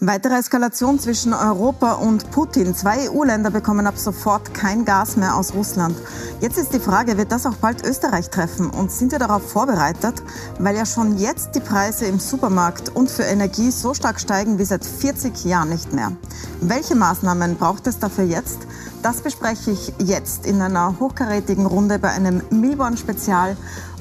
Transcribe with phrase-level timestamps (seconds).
[0.00, 2.74] Weitere Eskalation zwischen Europa und Putin.
[2.74, 5.96] Zwei EU-Länder bekommen ab sofort kein Gas mehr aus Russland.
[6.40, 8.68] Jetzt ist die Frage, wird das auch bald Österreich treffen?
[8.68, 10.22] Und sind wir darauf vorbereitet?
[10.58, 14.64] Weil ja schon jetzt die Preise im Supermarkt und für Energie so stark steigen wie
[14.64, 16.12] seit 40 Jahren nicht mehr.
[16.60, 18.58] Welche Maßnahmen braucht es dafür jetzt?
[19.02, 23.56] Das bespreche ich jetzt in einer hochkarätigen Runde bei einem Milborn-Spezial,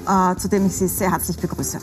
[0.06, 1.80] äh, zu dem ich Sie sehr herzlich begrüße.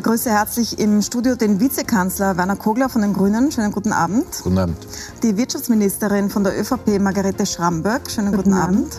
[0.00, 3.52] Ich begrüße herzlich im Studio den Vizekanzler Werner Kogler von den Grünen.
[3.52, 4.24] Schönen guten Abend.
[4.42, 4.78] Guten Abend.
[5.22, 8.10] Die Wirtschaftsministerin von der ÖVP, Margarete Schramböck.
[8.10, 8.96] Schönen guten, guten Abend.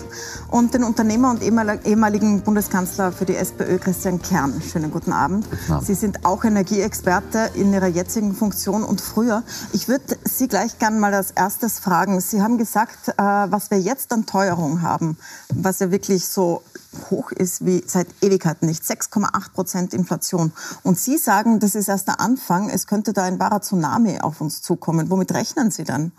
[0.52, 4.62] Und den Unternehmer und ehemaligen Bundeskanzler für die SPÖ, Christian Kern.
[4.62, 5.50] Schönen guten Abend.
[5.50, 5.88] guten Abend.
[5.88, 9.42] Sie sind auch Energieexperte in Ihrer jetzigen Funktion und früher.
[9.74, 12.22] Ich würde Sie gleich gern mal als erstes fragen.
[12.22, 15.18] Sie haben gesagt, äh, was wir jetzt an Teuerung haben,
[15.52, 16.62] was ja wirklich so
[17.10, 18.84] hoch ist wie seit Ewigkeiten nicht.
[18.84, 20.52] 6,8 Prozent Inflation.
[20.84, 22.70] Und Sie sagen, das ist erst der Anfang.
[22.70, 25.10] Es könnte da ein wahrer Tsunami auf uns zukommen.
[25.10, 26.12] Womit rechnen Sie dann?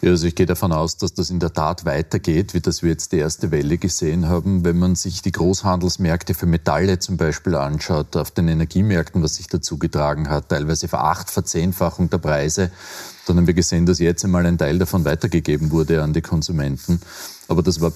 [0.00, 2.90] Ja, also ich gehe davon aus, dass das in der Tat weitergeht, wie das wir
[2.90, 4.64] jetzt die erste Welle gesehen haben.
[4.64, 9.48] Wenn man sich die Großhandelsmärkte für Metalle zum Beispiel anschaut, auf den Energiemärkten, was sich
[9.48, 12.70] dazu getragen hat, teilweise veracht, Verzehnfachung der Preise,
[13.26, 17.00] dann haben wir gesehen, dass jetzt einmal ein Teil davon weitergegeben wurde an die Konsumenten.
[17.48, 17.92] Aber das war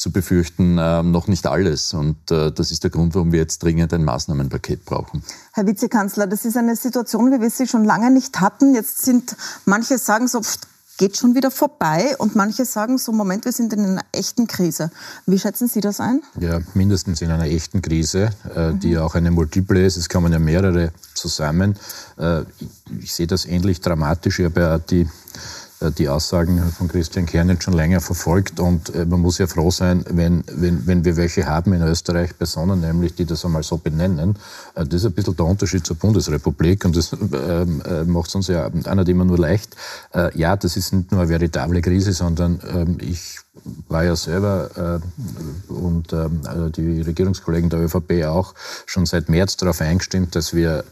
[0.00, 1.92] zu befürchten, äh, noch nicht alles.
[1.92, 5.22] Und äh, das ist der Grund, warum wir jetzt dringend ein Maßnahmenpaket brauchen.
[5.52, 8.74] Herr Vizekanzler, das ist eine Situation, wie wir sie schon lange nicht hatten.
[8.74, 10.56] Jetzt sind manche sagen so, pff,
[10.96, 14.90] geht schon wieder vorbei und manche sagen so, Moment, wir sind in einer echten Krise.
[15.26, 16.22] Wie schätzen Sie das ein?
[16.38, 19.02] Ja, mindestens in einer echten Krise, äh, die mhm.
[19.02, 19.98] auch eine Multiple ist.
[19.98, 21.76] Es kommen ja mehrere zusammen.
[22.16, 22.44] Äh,
[23.00, 24.38] ich sehe das ähnlich dramatisch.
[24.38, 25.06] Ich habe ja die
[25.98, 30.04] die Aussagen von Christian Kern schon länger verfolgt und äh, man muss ja froh sein,
[30.10, 34.36] wenn, wenn, wenn wir welche haben in Österreich, Personen nämlich, die das einmal so benennen.
[34.74, 38.48] Äh, das ist ein bisschen der Unterschied zur Bundesrepublik und das ähm, macht es uns
[38.48, 39.76] ja einer immer nur leicht.
[40.34, 43.38] Ja, das ist nicht nur eine veritable Krise, sondern ähm, ich
[43.88, 45.00] war ja selber
[45.68, 46.40] und ähm,
[46.76, 48.54] die Regierungskollegen der ÖVP auch
[48.86, 50.84] schon seit März darauf eingestimmt, dass wir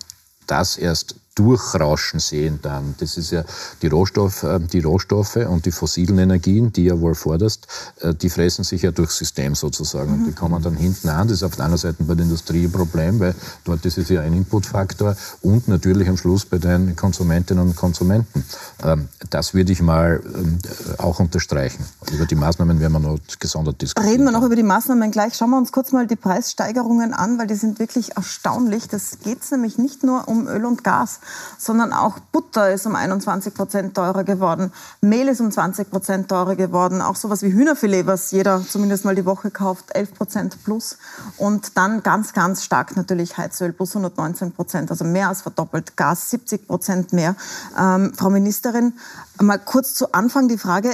[0.47, 2.95] das erst durchrauschen sehen dann.
[2.99, 3.45] Das ist ja
[3.83, 7.67] die, Rohstoff, äh, die Rohstoffe und die fossilen Energien, die ja wohl forderst,
[8.01, 10.11] äh, die fressen sich ja durchs System sozusagen.
[10.11, 10.19] Mhm.
[10.19, 11.29] Und die kommen dann hinten an.
[11.29, 13.35] Das ist auf der anderen Seite bei der Industrie ein Problem, weil
[13.65, 18.45] dort ist es ja ein Inputfaktor und natürlich am Schluss bei den Konsumentinnen und Konsumenten.
[18.83, 20.59] Ähm, das würde ich mal ähm,
[20.99, 21.85] auch unterstreichen.
[22.13, 24.11] Über die Maßnahmen werden wir noch gesondert diskutieren.
[24.11, 25.35] Reden wir noch über die Maßnahmen gleich.
[25.35, 28.89] Schauen wir uns kurz mal die Preissteigerungen an, weil die sind wirklich erstaunlich.
[28.89, 31.21] Das geht nämlich nicht nur um Öl und Gas,
[31.59, 36.57] sondern auch Butter ist um 21 Prozent teurer geworden, Mehl ist um 20 Prozent teurer
[36.57, 40.99] geworden, auch sowas wie Hühnerfilet, was jeder zumindest mal die Woche kauft, 11 Prozent plus.
[41.37, 46.31] Und dann ganz, ganz stark natürlich Heizöl plus 119 Prozent, also mehr als verdoppelt, Gas
[46.31, 47.35] 70 Prozent mehr.
[47.79, 48.95] Ähm, Frau Ministerin,
[49.41, 50.91] mal kurz zu Anfang die Frage,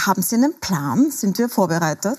[0.00, 1.10] haben Sie einen Plan?
[1.10, 2.18] Sind wir vorbereitet?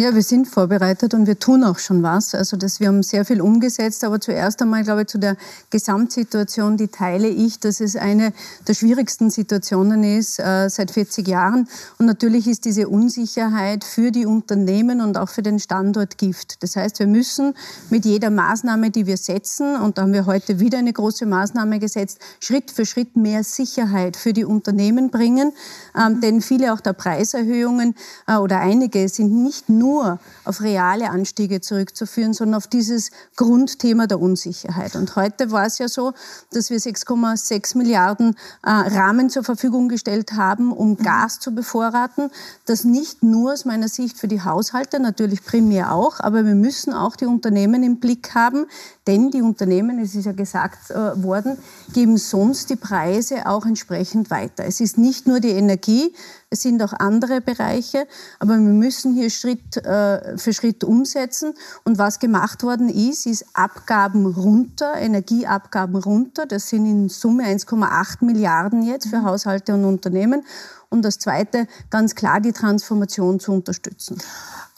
[0.00, 2.34] Ja, wir sind vorbereitet und wir tun auch schon was.
[2.34, 5.36] Also das, wir haben sehr viel umgesetzt, aber zuerst einmal, glaube ich, zu der
[5.68, 8.32] Gesamtsituation, die teile ich, dass es eine
[8.66, 11.68] der schwierigsten Situationen ist äh, seit 40 Jahren.
[11.98, 16.62] Und natürlich ist diese Unsicherheit für die Unternehmen und auch für den Standort Gift.
[16.62, 17.52] Das heißt, wir müssen
[17.90, 21.78] mit jeder Maßnahme, die wir setzen, und da haben wir heute wieder eine große Maßnahme
[21.78, 25.52] gesetzt, Schritt für Schritt mehr Sicherheit für die Unternehmen bringen.
[25.94, 27.94] Ähm, denn viele auch der Preiserhöhungen
[28.26, 34.06] äh, oder einige sind nicht nur nur auf reale Anstiege zurückzuführen, sondern auf dieses Grundthema
[34.06, 34.94] der Unsicherheit.
[34.94, 36.12] Und heute war es ja so,
[36.52, 40.96] dass wir 6,6 Milliarden äh, Rahmen zur Verfügung gestellt haben, um mhm.
[40.98, 42.30] Gas zu bevorraten.
[42.66, 46.92] Das nicht nur aus meiner Sicht für die Haushalte, natürlich primär auch, aber wir müssen
[46.92, 48.66] auch die Unternehmen im Blick haben,
[49.06, 51.56] denn die Unternehmen, es ist ja gesagt äh, worden,
[51.92, 54.64] geben sonst die Preise auch entsprechend weiter.
[54.66, 56.14] Es ist nicht nur die Energie,
[56.50, 58.06] es sind auch andere Bereiche,
[58.40, 61.54] aber wir müssen hier Schritt äh, für Schritt umsetzen.
[61.84, 66.46] Und was gemacht worden ist, ist Abgaben runter, Energieabgaben runter.
[66.46, 69.24] Das sind in Summe 1,8 Milliarden jetzt für mhm.
[69.24, 70.44] Haushalte und Unternehmen.
[70.88, 74.18] Und das Zweite, ganz klar die Transformation zu unterstützen.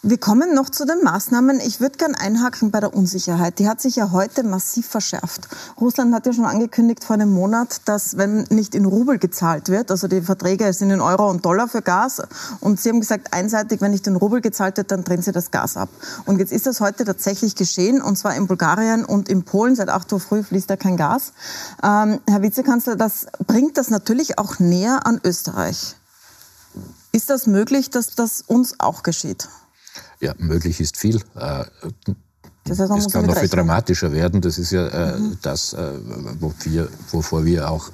[0.05, 1.61] Wir kommen noch zu den Maßnahmen.
[1.61, 3.61] Ich würde gern einhaken bei der Unsicherheit.
[3.61, 5.47] Die hat sich ja heute massiv verschärft.
[5.81, 9.93] Russland hat ja schon angekündigt vor einem Monat, dass wenn nicht in Rubel gezahlt wird,
[9.93, 12.21] also die Verträge sind in Euro und Dollar für Gas,
[12.59, 15.53] und Sie haben gesagt, einseitig, wenn nicht in Rubel gezahlt wird, dann drehen Sie das
[15.53, 15.89] Gas ab.
[16.25, 19.77] Und jetzt ist das heute tatsächlich geschehen, und zwar in Bulgarien und in Polen.
[19.77, 21.33] Seit 8 Uhr früh fließt da kein Gas.
[21.81, 25.95] Ähm, Herr Vizekanzler, das bringt das natürlich auch näher an Österreich.
[27.13, 29.49] Ist das möglich, dass das uns auch geschieht?
[30.21, 31.21] Ja, möglich ist viel.
[32.65, 34.41] Das heißt, es kann noch viel dramatischer werden.
[34.41, 35.37] Das ist ja äh, mhm.
[35.43, 35.93] das, äh,
[36.39, 37.91] wo wir, wovor wir auch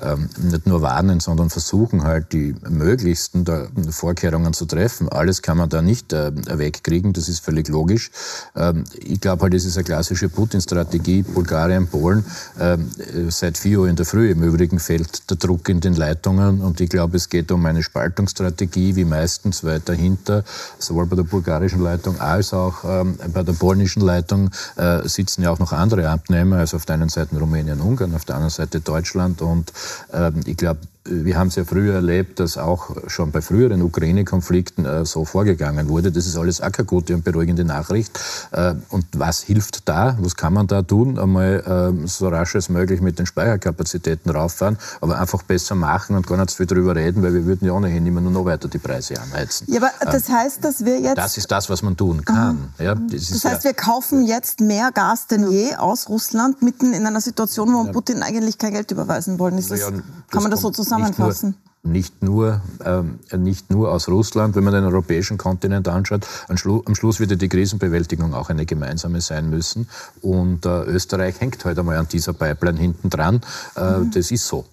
[0.00, 3.44] ähm, nicht nur warnen, sondern versuchen halt die möglichsten
[3.90, 5.10] Vorkehrungen zu treffen.
[5.10, 8.10] Alles kann man da nicht äh, wegkriegen, das ist völlig logisch.
[8.56, 11.22] Ähm, ich glaube halt, es ist eine klassische Putin-Strategie.
[11.22, 12.24] Bulgarien, Polen,
[12.58, 12.90] ähm,
[13.28, 16.80] seit 4 Uhr in der Früh im Übrigen fällt der Druck in den Leitungen und
[16.80, 20.42] ich glaube, es geht um eine Spaltungsstrategie, wie meistens, weil dahinter
[20.78, 25.50] sowohl bei der bulgarischen Leitung als auch ähm, bei der polnischen Leitung äh, sitzen ja
[25.50, 28.80] auch noch andere Abnehmer, also auf der einen Seite Rumänien, Ungarn, auf der anderen Seite
[28.80, 29.42] Deutschland.
[29.42, 29.72] Und
[30.12, 34.84] äh, ich glaube, wir haben es ja früher erlebt, dass auch schon bei früheren Ukraine-Konflikten
[34.84, 36.12] äh, so vorgegangen wurde.
[36.12, 38.18] Das ist alles auch keine gute und beruhigende Nachricht.
[38.52, 40.16] Äh, und was hilft da?
[40.20, 41.18] Was kann man da tun?
[41.18, 46.26] Einmal äh, so rasch als möglich mit den Speicherkapazitäten rauffahren, aber einfach besser machen und
[46.26, 48.68] gar nicht so viel darüber reden, weil wir würden ja ohnehin immer nur noch weiter
[48.68, 49.66] die Preise anheizen.
[49.70, 51.18] Ja, aber das ähm, heißt, dass wir jetzt...
[51.18, 52.68] Das ist das, was man tun kann.
[52.78, 56.92] Ja, das, das heißt, ja, wir kaufen jetzt mehr Gas denn je aus Russland, mitten
[56.92, 57.92] in einer Situation, wo ja.
[57.92, 59.58] Putin eigentlich kein Geld überweisen wollen.
[59.58, 59.90] Ist das, ja,
[60.30, 61.54] kann man das so zusammen zusammenfassen?
[61.82, 66.26] Nicht nur, ähm, nicht nur aus Russland, wenn man den europäischen Kontinent anschaut.
[66.48, 69.88] Am, Schlu am Schluss wird die Krisenbewältigung auch eine gemeinsame sein müssen.
[70.20, 73.40] Und äh, Österreich hängt heute einmal an dieser Pipeline hinten dran.
[73.76, 74.10] Äh, mhm.
[74.10, 74.64] Das ist so.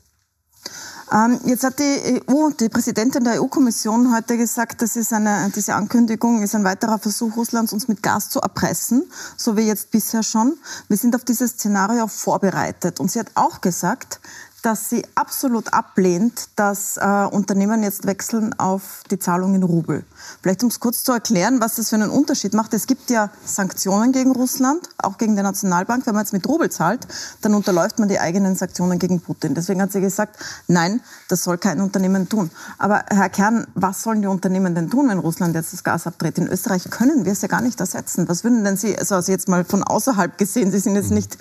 [1.14, 5.76] Ähm, jetzt hat die EU, die Präsidentin der EU-Kommission heute gesagt, das ist eine, diese
[5.76, 9.04] Ankündigung ist ein weiterer Versuch Russlands, uns mit Gas zu erpressen,
[9.38, 10.58] so wie jetzt bisher schon.
[10.88, 13.00] Wir sind auf dieses Szenario vorbereitet.
[13.00, 14.22] Und sie hat auch gesagt,
[14.64, 20.06] dass sie absolut ablehnt, dass äh, Unternehmen jetzt wechseln auf die Zahlung in Rubel.
[20.42, 22.74] Vielleicht um es kurz zu erklären, was das für einen Unterschied macht.
[22.74, 26.08] Es gibt ja Sanktionen gegen Russland, auch gegen die Nationalbank.
[26.08, 27.06] Wenn man jetzt mit Rubel zahlt,
[27.42, 29.54] dann unterläuft man die eigenen Sanktionen gegen Putin.
[29.54, 30.38] Deswegen hat sie gesagt,
[30.70, 32.50] nein, das soll kein Unternehmen tun.
[32.78, 36.38] Aber Herr Kern, was sollen die Unternehmen denn tun, wenn Russland jetzt das Gas abdreht?
[36.38, 38.30] In Österreich können wir es ja gar nicht ersetzen.
[38.30, 41.38] Was würden denn Sie, also jetzt mal von außerhalb gesehen, Sie sind jetzt nicht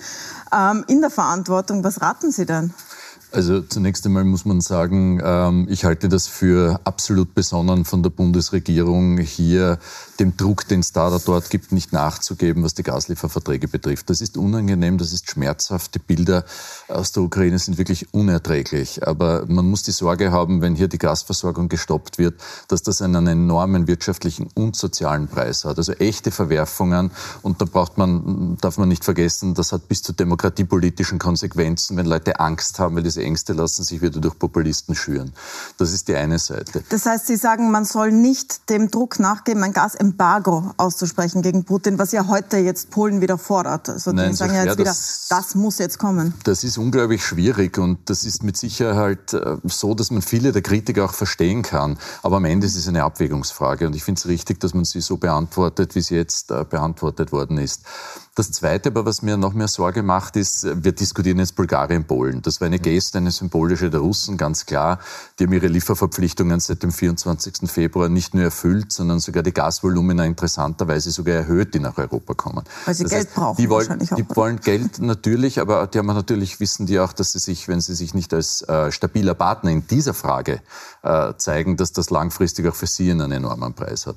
[0.53, 2.73] ähm, in der Verantwortung, was raten Sie denn?
[3.33, 8.11] Also zunächst einmal muss man sagen, ähm, ich halte das für absolut besonnen von der
[8.11, 9.79] Bundesregierung, hier
[10.19, 14.11] dem Druck, den es da dort gibt, nicht nachzugeben, was die Gaslieferverträge betrifft.
[14.11, 15.95] Das ist unangenehm, das ist schmerzhaft.
[15.95, 16.45] Die Bilder
[16.87, 19.07] aus der Ukraine sind wirklich unerträglich.
[19.07, 22.35] Aber man muss die Sorge haben, wenn hier die Gasversorgung gestoppt wird,
[22.67, 25.79] dass das einen enormen wirtschaftlichen und sozialen Preis hat.
[25.79, 27.09] Also echte Verwerfungen.
[27.41, 32.05] Und da braucht man, darf man nicht vergessen, das hat bis zu demokratiepolitischen Konsequenzen, wenn
[32.05, 35.33] Leute Angst haben, weil diese Ängste lassen sich wieder durch Populisten schüren.
[35.77, 36.83] Das ist die eine Seite.
[36.89, 41.97] Das heißt, Sie sagen, man soll nicht dem Druck nachgeben, ein Gasembargo auszusprechen gegen Putin,
[41.97, 43.89] was ja heute jetzt Polen wieder fordert.
[43.89, 46.33] Also Nein, die sagen ja jetzt wieder, das, das muss jetzt kommen.
[46.43, 50.61] Das ist unglaublich schwierig und das ist mit Sicherheit äh, so, dass man viele der
[50.61, 51.97] Kritiker auch verstehen kann.
[52.21, 55.01] Aber am Ende ist es eine Abwägungsfrage und ich finde es richtig, dass man sie
[55.01, 57.81] so beantwortet, wie sie jetzt äh, beantwortet worden ist.
[58.35, 62.41] Das Zweite aber, was mir noch mehr Sorge macht, ist, wir diskutieren jetzt Bulgarien, Polen.
[62.41, 64.97] Das war eine Geste, eine symbolische der Russen, ganz klar.
[65.37, 67.69] Die haben ihre Lieferverpflichtungen seit dem 24.
[67.69, 72.63] Februar nicht nur erfüllt, sondern sogar die Gasvolumina interessanterweise sogar erhöht, die nach Europa kommen.
[72.85, 74.17] Weil sie das Geld heißt, brauchen die wollen, wahrscheinlich auch.
[74.17, 77.81] Die wollen Geld natürlich, aber die haben natürlich, wissen die auch, dass sie sich, wenn
[77.81, 80.59] sie sich nicht als äh, stabiler Partner in dieser Frage
[81.03, 84.15] äh, zeigen, dass das langfristig auch für sie einen enormen Preis hat.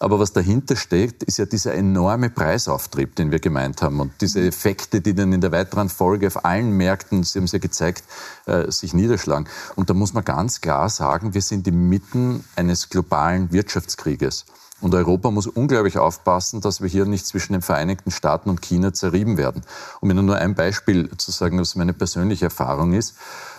[0.00, 4.00] Aber was dahinter steckt, ist ja dieser enorme Preisauftrieb, den wir gemeint haben.
[4.00, 7.52] Und diese Effekte, die dann in der weiteren Folge auf allen Märkten, Sie haben es
[7.52, 8.04] ja gezeigt,
[8.46, 9.48] äh, sich niederschlagen.
[9.76, 14.46] Und da muss man ganz klar sagen, wir sind inmitten eines globalen Wirtschaftskrieges.
[14.80, 18.92] Und Europa muss unglaublich aufpassen, dass wir hier nicht zwischen den Vereinigten Staaten und China
[18.92, 19.62] zerrieben werden.
[20.00, 23.14] Um Ihnen nur ein Beispiel zu sagen, was meine persönliche Erfahrung ist.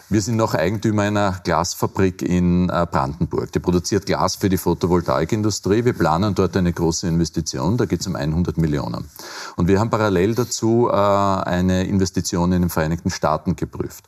[0.07, 3.51] Wir sind noch Eigentümer einer Glasfabrik in äh, Brandenburg.
[3.51, 5.83] Die produziert Glas für die Photovoltaikindustrie.
[5.83, 7.75] Wir planen dort eine große Investition.
[7.75, 9.09] Da geht es um 100 Millionen.
[9.55, 14.05] Und wir haben parallel dazu äh, eine Investition in den Vereinigten Staaten geprüft.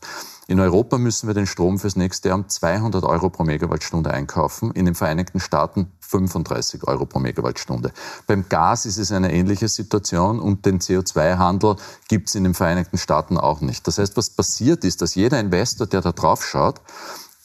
[0.50, 4.72] In Europa müssen wir den Strom fürs nächste Jahr um 200 Euro pro Megawattstunde einkaufen,
[4.72, 7.92] in den Vereinigten Staaten 35 Euro pro Megawattstunde.
[8.28, 11.76] Beim Gas ist es eine ähnliche Situation und den CO2-Handel
[12.08, 13.86] gibt es in den Vereinigten Staaten auch nicht.
[13.88, 16.80] Das heißt, was passiert ist, dass jeder Investor, der da drauf schaut,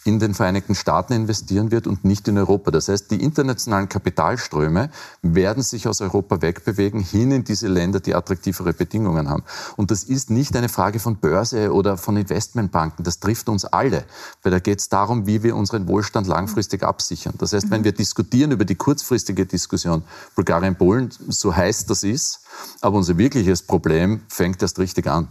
[0.04, 2.70] in den Vereinigten Staaten investieren wird und nicht in Europa.
[2.70, 4.90] Das heißt, die internationalen Kapitalströme
[5.22, 9.44] werden sich aus Europa wegbewegen hin in diese Länder, die attraktivere Bedingungen haben.
[9.76, 13.04] Und das ist nicht eine Frage von Börse oder von Investmentbanken.
[13.04, 14.04] Das trifft uns alle,
[14.42, 17.34] weil da geht es darum, wie wir unseren Wohlstand langfristig absichern.
[17.38, 20.02] Das heißt, wenn wir diskutieren über die kurzfristige Diskussion
[20.34, 22.40] Bulgarien-Polen, so heiß das ist,
[22.80, 25.28] aber unser wirkliches Problem fängt erst richtig an.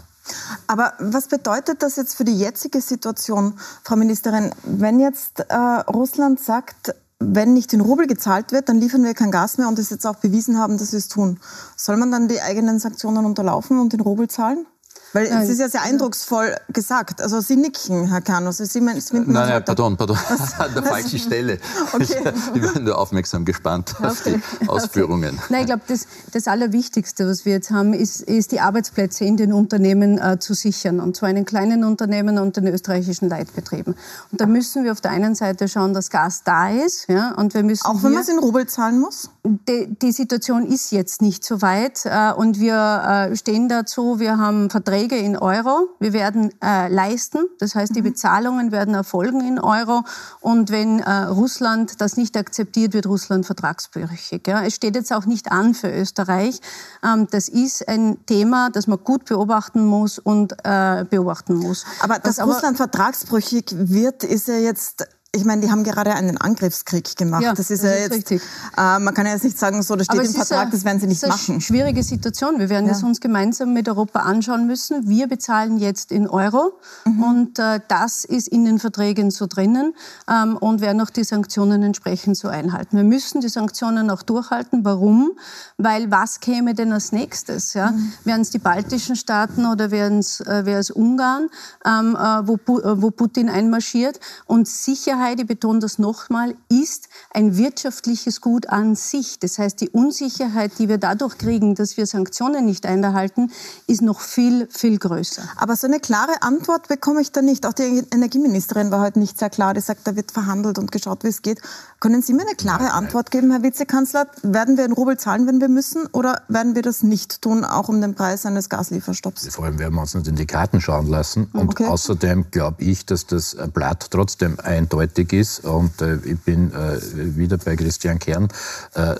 [0.67, 6.39] Aber was bedeutet das jetzt für die jetzige Situation, Frau Ministerin, wenn jetzt äh, Russland
[6.39, 9.89] sagt, wenn nicht in Rubel gezahlt wird, dann liefern wir kein Gas mehr und es
[9.89, 11.39] jetzt auch bewiesen haben, dass wir es tun.
[11.75, 14.65] Soll man dann die eigenen Sanktionen unterlaufen und in Rubel zahlen?
[15.13, 17.21] Weil es ist ja sehr eindrucksvoll gesagt.
[17.21, 18.57] Also Sie nicken, Herr Kanus.
[18.57, 20.17] Sie, Sie, nein, nein, pardon, pardon.
[20.57, 21.57] An der falschen Stelle.
[21.93, 22.33] Okay.
[22.53, 25.35] Ich bin nur aufmerksam gespannt auf die Ausführungen.
[25.35, 25.45] Okay.
[25.49, 29.37] Nein, ich glaube, das, das Allerwichtigste, was wir jetzt haben, ist, ist die Arbeitsplätze in
[29.37, 30.99] den Unternehmen äh, zu sichern.
[30.99, 33.95] Und zwar in den kleinen Unternehmen und den österreichischen Leitbetrieben.
[34.31, 37.09] Und da müssen wir auf der einen Seite schauen, dass Gas da ist.
[37.09, 39.29] Ja, und wir müssen Auch wenn man es in Rubel zahlen muss?
[39.43, 42.05] Die, die, Situation ist jetzt nicht so weit.
[42.05, 45.89] Äh, und wir äh, stehen dazu, wir haben Verträge Verträge in Euro.
[45.99, 48.09] Wir werden äh, leisten, das heißt, die mhm.
[48.11, 50.03] Bezahlungen werden erfolgen in Euro.
[50.41, 54.43] Und wenn äh, Russland das nicht akzeptiert, wird Russland vertragsbrüchig.
[54.45, 54.63] Ja.
[54.63, 56.59] Es steht jetzt auch nicht an für Österreich.
[57.03, 61.85] Ähm, das ist ein Thema, das man gut beobachten muss und äh, beobachten muss.
[62.01, 66.35] Aber dass das Russland vertragsbrüchig wird, ist ja jetzt ich meine, die haben gerade einen
[66.35, 67.41] Angriffskrieg gemacht.
[67.41, 68.43] Ja, das ist das ja ist jetzt,
[68.77, 70.99] äh, man kann ja jetzt nicht sagen, so, das steht im Vertrag, eine, das werden
[70.99, 71.31] sie nicht machen.
[71.31, 72.59] Das ist eine schwierige Situation.
[72.59, 72.91] Wir werden ja.
[72.91, 75.07] das uns gemeinsam mit Europa anschauen müssen.
[75.07, 76.73] Wir bezahlen jetzt in Euro
[77.05, 77.23] mhm.
[77.23, 79.93] und äh, das ist in den Verträgen so drinnen
[80.29, 82.97] ähm, und werden auch die Sanktionen entsprechend so einhalten.
[82.97, 84.83] Wir müssen die Sanktionen auch durchhalten.
[84.83, 85.31] Warum?
[85.77, 87.73] Weil was käme denn als nächstes?
[87.73, 87.91] Ja?
[87.91, 88.11] Mhm.
[88.25, 91.47] Wären es die baltischen Staaten oder wären es äh, Ungarn,
[91.85, 94.19] ähm, äh, wo, äh, wo Putin einmarschiert?
[94.45, 99.37] Und Sicherheit Sicherheit, ich betone das nochmal, ist ein wirtschaftliches Gut an sich.
[99.37, 103.51] Das heißt, die Unsicherheit, die wir dadurch kriegen, dass wir Sanktionen nicht einhalten,
[103.85, 105.43] ist noch viel, viel größer.
[105.57, 107.67] Aber so eine klare Antwort bekomme ich da nicht.
[107.67, 109.75] Auch die Energieministerin war heute nicht sehr klar.
[109.75, 111.61] Die sagt, da wird verhandelt und geschaut, wie es geht.
[111.99, 114.25] Können Sie mir eine klare Antwort geben, Herr Vizekanzler?
[114.41, 116.07] Werden wir in Rubel zahlen, wenn wir müssen?
[116.13, 119.47] Oder werden wir das nicht tun, auch um den Preis eines Gaslieferstopps?
[119.53, 121.47] Vor allem werden wir uns nicht in die Karten schauen lassen.
[121.53, 121.85] Und okay.
[121.85, 125.65] außerdem glaube ich, dass das Blatt trotzdem eindeutig eindeutig ist.
[125.65, 126.99] Und äh, ich bin äh,
[127.37, 128.49] wieder bei Christian Kern.
[128.93, 129.15] Äh,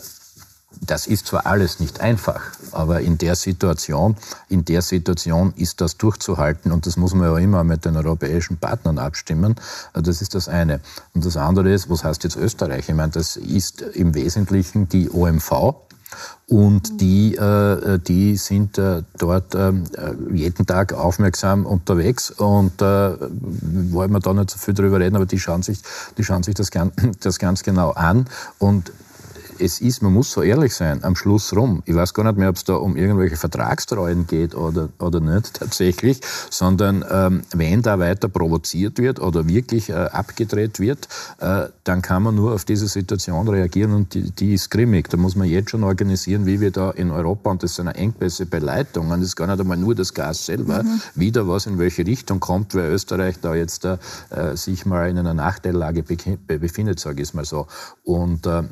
[0.87, 4.15] das ist zwar alles nicht einfach, aber in der Situation,
[4.47, 8.57] in der Situation ist das durchzuhalten und das muss man ja immer mit den europäischen
[8.57, 9.55] Partnern abstimmen.
[9.93, 10.79] Das ist das eine.
[11.13, 12.87] Und das andere ist, was heißt jetzt Österreich?
[12.87, 15.75] Ich meine, das ist im Wesentlichen die OMV,
[16.47, 19.71] und die, äh, die sind äh, dort äh,
[20.33, 25.25] jeden Tag aufmerksam unterwegs und äh, wollen wir da nicht so viel drüber reden, aber
[25.25, 25.79] die schauen sich,
[26.17, 26.69] die schauen sich das,
[27.21, 28.25] das ganz genau an.
[28.59, 28.91] Und
[29.61, 31.83] es ist, man muss so ehrlich sein, am Schluss rum.
[31.85, 35.53] Ich weiß gar nicht mehr, ob es da um irgendwelche Vertragstreuen geht oder, oder nicht
[35.59, 41.07] tatsächlich, sondern ähm, wenn da weiter provoziert wird oder wirklich äh, abgedreht wird,
[41.39, 45.09] äh, dann kann man nur auf diese Situation reagieren und die, die ist grimmig.
[45.09, 48.45] Da muss man jetzt schon organisieren, wie wir da in Europa, und das sind Engpässe
[48.45, 51.01] bei Leitungen, das ist gar nicht einmal nur das Gas selber, mhm.
[51.15, 53.97] wieder was in welche Richtung kommt, weil Österreich da jetzt äh,
[54.55, 57.67] sich mal in einer Nachteillage befindet, sage ich es mal so.
[58.03, 58.63] Und äh,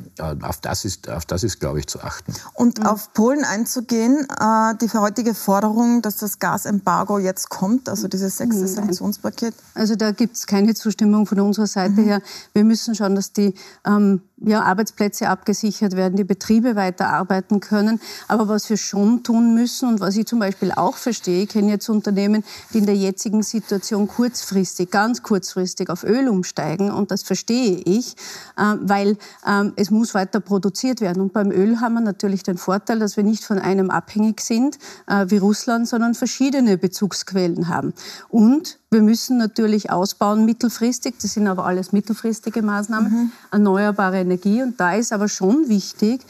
[0.41, 2.33] auf das das ist, auf das ist, glaube ich, zu achten.
[2.53, 2.85] Und mhm.
[2.85, 8.65] auf Polen einzugehen, äh, die heutige Forderung, dass das Gasembargo jetzt kommt, also dieses sechste
[8.67, 9.53] Sanktionspaket?
[9.73, 12.05] Also da gibt es keine Zustimmung von unserer Seite mhm.
[12.05, 12.21] her.
[12.53, 13.53] Wir müssen schauen, dass die
[13.85, 17.99] ähm, ja, Arbeitsplätze abgesichert werden, die Betriebe weiterarbeiten können.
[18.27, 21.71] Aber was wir schon tun müssen und was ich zum Beispiel auch verstehe, ich kenne
[21.71, 22.43] jetzt Unternehmen,
[22.73, 28.15] die in der jetzigen Situation kurzfristig, ganz kurzfristig auf Öl umsteigen und das verstehe ich,
[28.57, 31.21] äh, weil äh, es muss weiter produziert werden.
[31.21, 34.77] Und beim Öl haben wir natürlich den Vorteil, dass wir nicht von einem abhängig sind
[35.07, 37.93] äh, wie Russland, sondern verschiedene Bezugsquellen haben.
[38.29, 43.31] Und wir müssen natürlich ausbauen mittelfristig, das sind aber alles mittelfristige Maßnahmen, mhm.
[43.51, 44.63] erneuerbare Energie.
[44.63, 46.21] Und da ist aber schon wichtig,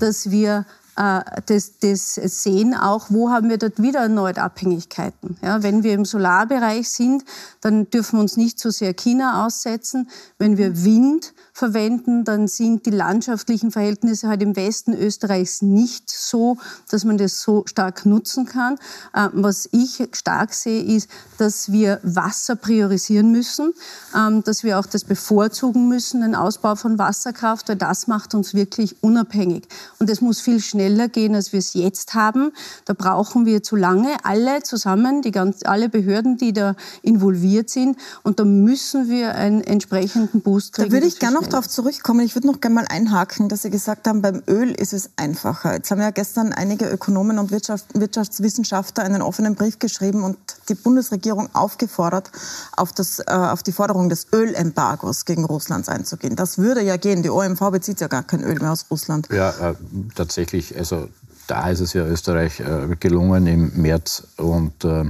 [0.00, 5.36] dass wir äh, das, das sehen auch, wo haben wir dort wieder erneut Abhängigkeiten.
[5.40, 7.24] Ja, wenn wir im Solarbereich sind,
[7.60, 10.10] dann dürfen wir uns nicht so sehr China aussetzen.
[10.38, 16.56] Wenn wir Wind verwenden, dann sind die landschaftlichen Verhältnisse halt im Westen Österreichs nicht so,
[16.90, 18.76] dass man das so stark nutzen kann.
[19.12, 23.74] Äh, was ich stark sehe, ist, dass wir Wasser priorisieren müssen,
[24.16, 28.54] ähm, dass wir auch das bevorzugen müssen, den Ausbau von Wasserkraft, weil das macht uns
[28.54, 29.68] wirklich unabhängig.
[29.98, 32.52] Und es muss viel schneller gehen, als wir es jetzt haben.
[32.86, 37.98] Da brauchen wir zu lange alle zusammen, die ganz, alle Behörden, die da involviert sind.
[38.22, 40.88] Und da müssen wir einen entsprechenden Boost kriegen.
[40.88, 42.20] Da würde ich gerne noch darauf zurückkommen.
[42.20, 45.74] Ich würde noch gerne mal einhaken, dass Sie gesagt haben, beim Öl ist es einfacher.
[45.74, 50.36] Jetzt haben ja gestern einige Ökonomen und Wirtschaft, Wirtschaftswissenschaftler einen offenen Brief geschrieben und
[50.68, 52.30] die Bundesregierung aufgefordert,
[52.76, 56.36] auf, das, äh, auf die Forderung des Ölembargos gegen Russland einzugehen.
[56.36, 57.22] Das würde ja gehen.
[57.22, 59.28] Die OMV bezieht ja gar kein Öl mehr aus Russland.
[59.30, 59.74] Ja, äh,
[60.14, 60.76] tatsächlich.
[60.78, 61.08] Also
[61.46, 65.04] da ist es ja Österreich äh, gelungen im März und äh,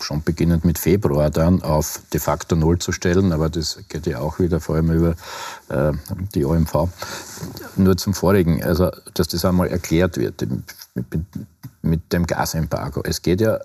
[0.00, 4.20] schon beginnend mit Februar dann auf de facto Null zu stellen, aber das geht ja
[4.20, 5.14] auch wieder vor allem über
[5.68, 5.92] äh,
[6.34, 6.88] die OMV.
[7.76, 10.46] Nur zum vorigen, also dass das einmal erklärt wird
[10.94, 11.06] mit,
[11.82, 13.02] mit dem Gasembargo.
[13.04, 13.58] Es geht ja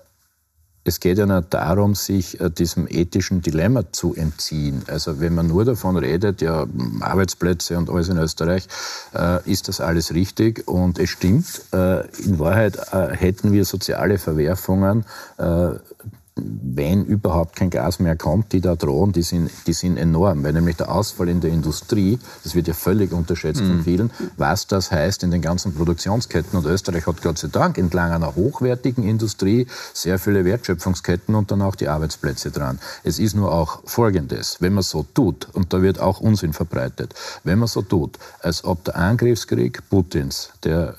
[0.84, 4.82] es geht ja nicht darum, sich äh, diesem ethischen Dilemma zu entziehen.
[4.88, 6.66] Also wenn man nur davon redet, ja,
[7.00, 8.66] Arbeitsplätze und alles in Österreich,
[9.14, 11.62] äh, ist das alles richtig und es stimmt.
[11.72, 15.04] Äh, in Wahrheit hätten wir soziale Verwerfungen
[16.34, 20.42] wenn überhaupt kein Gas mehr kommt, die da drohen, die sind, die sind enorm.
[20.42, 23.68] Weil nämlich der Ausfall in der Industrie, das wird ja völlig unterschätzt mhm.
[23.68, 26.58] von vielen, was das heißt in den ganzen Produktionsketten.
[26.58, 31.60] Und Österreich hat Gott sei Dank entlang einer hochwertigen Industrie sehr viele Wertschöpfungsketten und dann
[31.60, 32.78] auch die Arbeitsplätze dran.
[33.04, 37.14] Es ist nur auch Folgendes, wenn man so tut, und da wird auch Unsinn verbreitet,
[37.44, 40.94] wenn man so tut, als ob der Angriffskrieg Putins, der,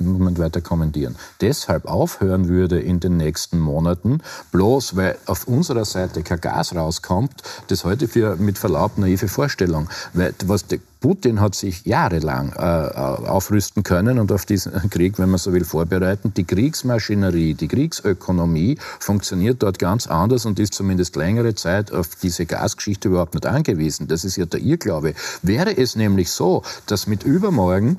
[0.00, 4.20] muss man weiter kommentieren, deshalb aufhören würde in den nächsten Monaten,
[4.50, 9.28] bloß bloß weil auf unserer Seite kein Gas rauskommt, das heute für mit Verlaub naive
[9.28, 9.88] Vorstellung.
[10.14, 15.28] Weil was der Putin hat sich jahrelang äh, aufrüsten können und auf diesen Krieg, wenn
[15.28, 16.32] man so will, vorbereiten.
[16.34, 22.46] Die Kriegsmaschinerie, die Kriegsökonomie funktioniert dort ganz anders und ist zumindest längere Zeit auf diese
[22.46, 24.08] Gasgeschichte überhaupt nicht angewiesen.
[24.08, 25.12] Das ist ja der Irrglaube.
[25.42, 27.98] Wäre es nämlich so, dass mit übermorgen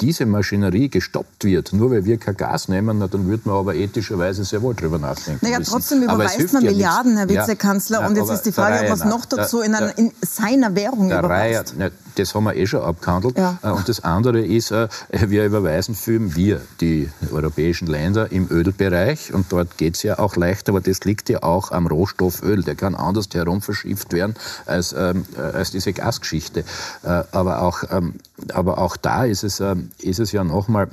[0.00, 3.74] diese Maschinerie gestoppt wird, nur weil wir kein Gas nehmen, na, dann würde man aber
[3.74, 5.44] ethischerweise sehr wohl drüber nachdenken.
[5.44, 8.88] Naja, trotzdem überweist man ja Milliarden, Herr Vizekanzler, ja, und jetzt ist die Frage, ob
[8.88, 11.74] man es noch dazu in, einer, in, seiner Währung der überweist.
[11.78, 13.38] Reihe, das haben wir eh schon abgehandelt.
[13.38, 13.58] Ja.
[13.62, 19.32] Äh, und das andere ist, äh, wir überweisen viel, wir, die europäischen Länder, im Ölbereich.
[19.32, 22.62] Und dort geht es ja auch leichter, aber das liegt ja auch am Rohstoff Öl.
[22.62, 24.34] Der kann anders herum verschifft werden
[24.66, 26.64] als, ähm, äh, als diese Gasgeschichte.
[27.02, 28.14] Aber auch, ähm,
[28.52, 30.88] aber auch da ist es, ähm, ist es ja nochmal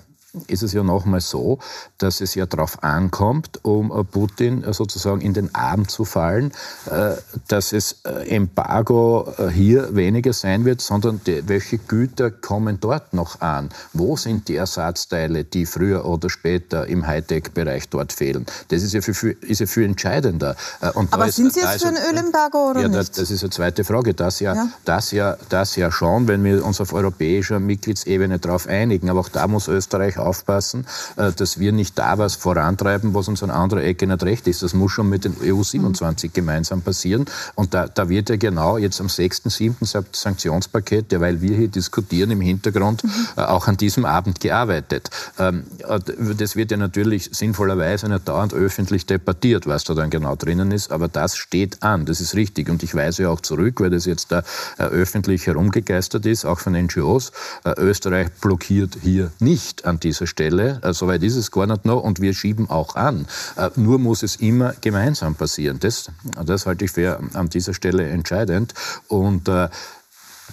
[0.47, 1.59] ist es ja nochmal so,
[1.97, 6.51] dass es ja darauf ankommt, um äh, Putin äh, sozusagen in den Arm zu fallen,
[6.85, 7.15] äh,
[7.47, 13.69] dass es Embargo hier weniger sein wird, sondern welche Güter kommen dort noch an?
[13.93, 18.45] Wo sind die Ersatzteile, die früher oder später im Hightech-Bereich dort fehlen?
[18.69, 20.55] Das ist ja viel, ist ja viel entscheidender.
[20.94, 23.00] Und Aber sind Sie jetzt für ein Ölembargo oder ja, nicht?
[23.00, 24.13] Das, das ist eine zweite Frage.
[24.13, 28.67] Das ja, ja, Das, ja, das ja schon, wenn wir uns auf europäischer Mitgliedsebene darauf
[28.67, 29.09] einigen.
[29.09, 30.86] Aber auch da muss Österreich aufpassen,
[31.18, 34.64] äh, dass wir nicht da was vorantreiben, was uns an anderer Ecke nicht recht ist.
[34.64, 36.34] Das muss schon mit den EU 27 mhm.
[36.34, 37.25] gemeinsam passieren.
[37.55, 39.75] Und da, da wird ja genau jetzt am 6., 7.
[40.12, 43.12] Sanktionspaket, derweil wir hier diskutieren im Hintergrund, mhm.
[43.38, 45.10] Äh, auch an diesem Abend gearbeitet.
[45.40, 46.00] Ähm, äh,
[46.36, 50.92] das wird ja natürlich sinnvollerweise nicht dauernd öffentlich debattiert, was da dann genau drinnen ist,
[50.92, 52.70] aber das steht an, das ist richtig.
[52.70, 54.44] Und ich weise auch zurück, weil das jetzt da
[54.77, 57.31] öffentlich herumgegeistert ist, auch von NGOs.
[57.77, 60.79] Österreich blockiert hier nicht an dieser Stelle.
[60.83, 63.25] Äh, Soweit ist es gar nicht noch und wir schieben auch an.
[63.55, 65.79] Äh, nur muss es immer gemeinsam passieren.
[65.79, 66.11] Das,
[66.45, 68.74] das halte ich für an dieser Stelle entscheidend.
[69.07, 69.69] Und äh,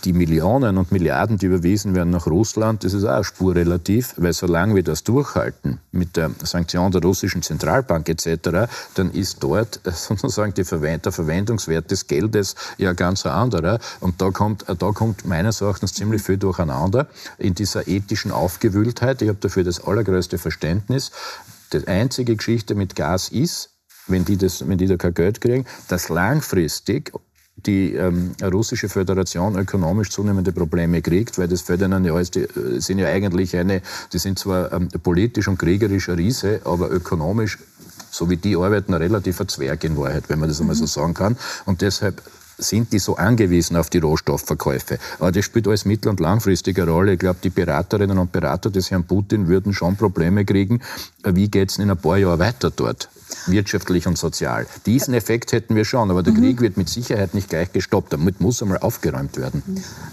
[0.05, 4.75] die Millionen und Milliarden, die überwiesen werden nach Russland, das ist auch spurrelativ, weil solange
[4.75, 10.65] wir das durchhalten mit der Sanktion der russischen Zentralbank etc., dann ist dort sozusagen der
[10.65, 13.79] Verwendungswert des Geldes ja ganz ein anderer.
[14.01, 17.09] Und da kommt, da kommt meines Erachtens ziemlich viel durcheinander
[17.39, 19.23] in dieser ethischen Aufgewühltheit.
[19.23, 21.11] Ich habe dafür das allergrößte Verständnis.
[21.73, 23.71] Die einzige Geschichte mit Gas ist,
[24.07, 27.13] wenn die, das, wenn die da kein Geld kriegen, dass langfristig
[27.67, 32.81] die ähm, russische Föderation ökonomisch zunehmende Probleme kriegt, weil das Födernen ja alles, die äh,
[32.81, 37.59] sind ja eigentlich eine, die sind zwar ähm, politisch und kriegerisch ein Riese, aber ökonomisch,
[38.11, 40.89] so wie die arbeiten, ein relativer Zwerg in Wahrheit, wenn man das einmal so mhm.
[40.89, 41.37] sagen kann.
[41.67, 42.23] Und deshalb
[42.59, 44.99] sind die so angewiesen auf die Rohstoffverkäufe.
[45.21, 47.13] Aber das spielt alles mittel- und langfristige Rolle.
[47.13, 50.81] Ich glaube, die Beraterinnen und Berater des Herrn Putin würden schon Probleme kriegen.
[51.25, 53.09] Wie geht es in ein paar Jahren weiter dort?
[53.47, 54.67] wirtschaftlich und sozial.
[54.87, 56.39] Diesen Effekt hätten wir schon, aber der mhm.
[56.39, 58.13] Krieg wird mit Sicherheit nicht gleich gestoppt.
[58.13, 59.63] Damit muss einmal aufgeräumt werden.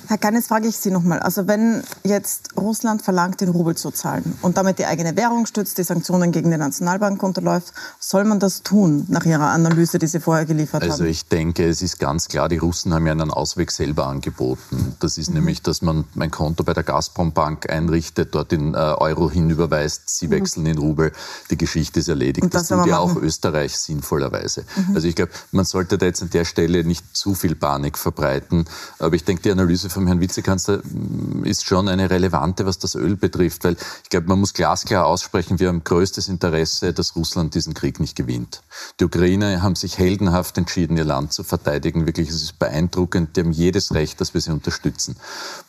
[0.07, 1.19] Herr Kahn, jetzt frage ich Sie nochmal.
[1.19, 5.77] Also wenn jetzt Russland verlangt, den Rubel zu zahlen und damit die eigene Währung stützt,
[5.77, 10.19] die Sanktionen gegen die Nationalbank unterläuft, soll man das tun, nach Ihrer Analyse, die Sie
[10.19, 11.01] vorher geliefert also haben?
[11.01, 14.95] Also ich denke, es ist ganz klar, die Russen haben ja einen Ausweg selber angeboten.
[14.99, 15.35] Das ist mhm.
[15.35, 20.03] nämlich, dass man mein Konto bei der Gazprom Bank einrichtet, dort in äh, Euro hinüberweist,
[20.05, 20.31] sie mhm.
[20.31, 21.04] wechseln in Rubel.
[21.49, 22.43] Die Geschichte ist erledigt.
[22.43, 24.65] Und das, das tut ja auch Österreich sinnvollerweise.
[24.75, 24.95] Mhm.
[24.95, 28.65] Also ich glaube, man sollte da jetzt an der Stelle nicht zu viel Panik verbreiten.
[28.99, 32.95] Aber ich denke, die Analyse vom Herrn Vizekanzler mm, ist schon eine relevante, was das
[32.95, 33.63] Öl betrifft.
[33.63, 37.99] Weil ich glaube, man muss glasklar aussprechen, wir haben größtes Interesse, dass Russland diesen Krieg
[37.99, 38.61] nicht gewinnt.
[38.99, 43.35] Die Ukrainer haben sich heldenhaft entschieden, ihr Land zu verteidigen, wirklich wirklich, es ist beeindruckend.
[43.35, 45.15] Die haben jedes Recht, dass wir sie unterstützen.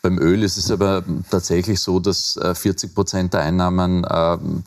[0.03, 4.03] Beim Öl ist es aber tatsächlich so, dass 40 Prozent der Einnahmen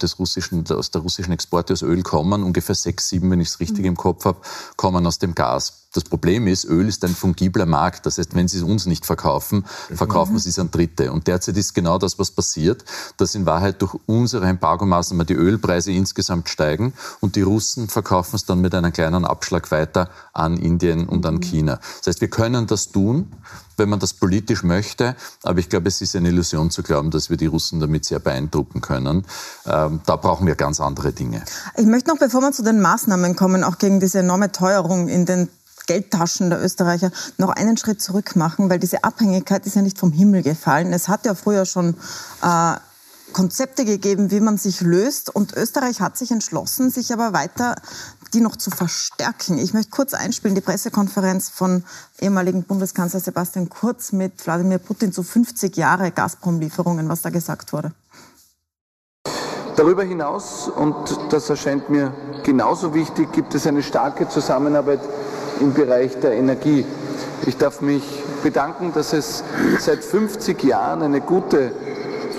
[0.01, 2.43] des russischen, aus der russischen Exporte aus Öl kommen.
[2.43, 4.39] Ungefähr sechs, sieben, wenn ich es richtig im Kopf habe,
[4.75, 5.88] kommen aus dem Gas.
[5.91, 8.05] Das Problem ist, Öl ist ein fungibler Markt.
[8.05, 11.11] Das heißt, wenn sie es uns nicht verkaufen, verkaufen sie es an Dritte.
[11.11, 12.85] Und derzeit ist genau das, was passiert,
[13.17, 18.45] dass in Wahrheit durch unsere Embargomaßnahmen die Ölpreise insgesamt steigen und die Russen verkaufen es
[18.45, 21.79] dann mit einem kleinen Abschlag weiter an Indien und an China.
[21.97, 23.31] Das heißt, wir können das tun,
[23.79, 25.15] wenn man das politisch möchte.
[25.41, 28.19] Aber ich glaube, es ist eine Illusion zu glauben, dass wir die Russen damit sehr
[28.19, 29.25] beeindrucken können.
[29.65, 31.43] Ähm, da brauchen wir ganz andere Dinge.
[31.77, 35.25] Ich möchte noch, bevor wir zu den Maßnahmen kommen, auch gegen diese enorme Teuerung in
[35.25, 35.49] den
[35.89, 40.11] Geldtaschen der Österreicher noch einen Schritt zurück machen, weil diese Abhängigkeit ist ja nicht vom
[40.11, 40.93] Himmel gefallen.
[40.93, 41.95] Es hat ja früher schon
[42.43, 42.75] äh,
[43.33, 45.35] Konzepte gegeben, wie man sich löst.
[45.35, 47.75] Und Österreich hat sich entschlossen, sich aber weiter
[48.35, 49.57] die noch zu verstärken.
[49.57, 51.83] Ich möchte kurz einspielen, die Pressekonferenz von
[52.21, 57.91] ehemaligen Bundeskanzler Sebastian Kurz mit Wladimir Putin zu 50 Jahre Gazprom-Lieferungen, was da gesagt wurde.
[59.75, 64.99] Darüber hinaus, und das erscheint mir genauso wichtig, gibt es eine starke Zusammenarbeit
[65.59, 66.85] im Bereich der Energie.
[67.45, 68.03] Ich darf mich
[68.43, 69.43] bedanken, dass es
[69.79, 71.71] seit 50 Jahren eine gute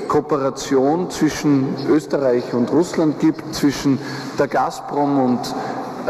[0.08, 3.98] Kooperation zwischen Österreich und Russland gibt, zwischen
[4.38, 5.54] der Gazprom und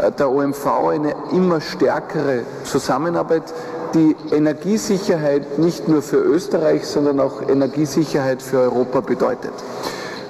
[0.01, 3.43] äh, der OMV, eine immer stärkere Zusammenarbeit,
[3.93, 9.53] die Energiesicherheit nicht nur für Österreich, sondern auch Energiesicherheit für Europa bedeutet.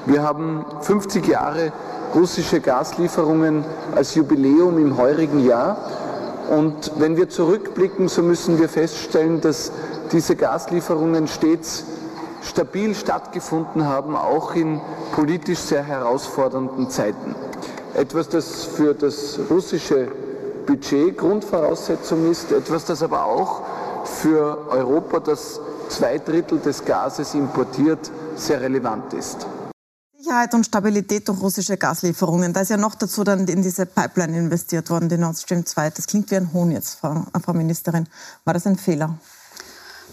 [0.05, 1.71] Wir haben 50 Jahre
[2.15, 3.63] russische Gaslieferungen
[3.95, 5.77] als Jubiläum im heurigen Jahr.
[6.49, 9.71] Und wenn wir zurückblicken, so müssen wir feststellen, dass
[10.11, 11.85] diese Gaslieferungen stets
[12.41, 14.81] stabil stattgefunden haben, auch in
[15.15, 17.35] politisch sehr herausfordernden Zeiten.
[17.93, 20.07] Etwas, das für das russische
[20.65, 23.61] Budget Grundvoraussetzung ist, etwas, das aber auch
[24.05, 29.45] für Europa, das zwei Drittel des Gases importiert, sehr relevant ist.
[30.21, 32.53] Sicherheit und Stabilität durch russische Gaslieferungen.
[32.53, 35.89] Da ist ja noch dazu dann in diese Pipeline investiert worden, die Nord Stream 2.
[35.89, 38.07] Das klingt wie ein Hohn jetzt, Frau, Frau Ministerin.
[38.43, 39.17] War das ein Fehler?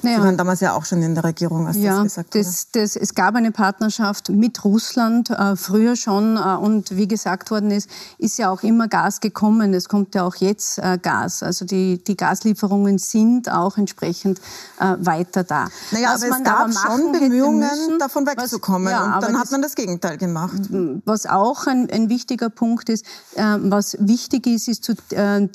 [0.02, 0.18] Naja.
[0.18, 2.34] Sie waren damals ja auch schon in der Regierung, als ja, das gesagt.
[2.34, 7.50] Das, das, es gab eine Partnerschaft mit Russland äh, früher schon äh, und wie gesagt
[7.50, 9.74] worden ist, ist ja auch immer Gas gekommen.
[9.74, 11.42] Es kommt ja auch jetzt äh, Gas.
[11.42, 14.40] Also die, die Gaslieferungen sind auch entsprechend
[14.78, 15.68] äh, weiter da.
[15.90, 19.38] Naja, was aber es gab aber schon Bemühungen, müssen, davon wegzukommen was, ja, und dann
[19.38, 20.60] hat man das Gegenteil gemacht.
[21.04, 25.46] Was auch ein, ein wichtiger Punkt ist, äh, was wichtig ist, ist zu äh,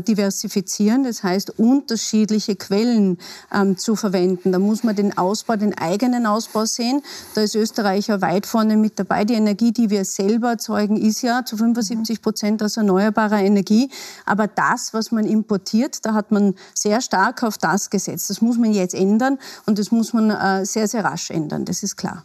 [0.00, 1.04] diversifizieren.
[1.04, 3.18] Das heißt, unterschiedliche Quellen
[3.52, 4.52] ähm, zu verwenden.
[4.52, 7.02] Da muss man den Ausbau, den eigenen Ausbau sehen.
[7.34, 9.24] Da ist Österreich ja weit vorne mit dabei.
[9.24, 13.90] Die Energie, die wir selber erzeugen, ist ja zu 75 Prozent aus erneuerbarer Energie.
[14.24, 18.30] Aber das, was man importiert, da hat man sehr stark auf das gesetzt.
[18.30, 21.64] Das muss man jetzt ändern und das muss man äh, sehr, sehr rasch ändern.
[21.64, 22.24] Das ist klar.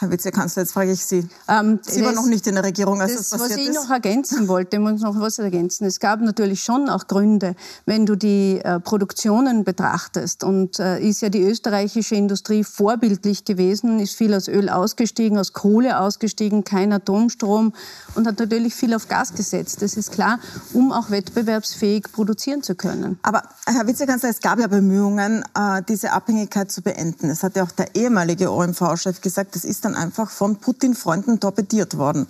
[0.00, 1.28] Herr Vizekanzler, jetzt frage ich Sie.
[1.46, 3.74] Ähm, Sie waren noch nicht in der Regierung, als das, das passiert Was ich ist.
[3.74, 5.84] noch ergänzen wollte, ich muss noch was ergänzen.
[5.84, 10.42] Es gab natürlich schon auch Gründe, wenn du die äh, Produktionen betrachtest.
[10.42, 15.52] Und äh, ist ja die österreichische Industrie vorbildlich gewesen, ist viel aus Öl ausgestiegen, aus
[15.52, 17.74] Kohle ausgestiegen, kein Atomstrom
[18.14, 19.82] und hat natürlich viel auf Gas gesetzt.
[19.82, 20.38] Das ist klar,
[20.72, 23.18] um auch wettbewerbsfähig produzieren zu können.
[23.20, 27.28] Aber Herr Vizekanzler, es gab ja Bemühungen, äh, diese Abhängigkeit zu beenden.
[27.28, 31.96] Es hat ja auch der ehemalige OMV-Chef gesagt, das ist dann einfach von Putin-Freunden torpediert
[31.96, 32.26] worden.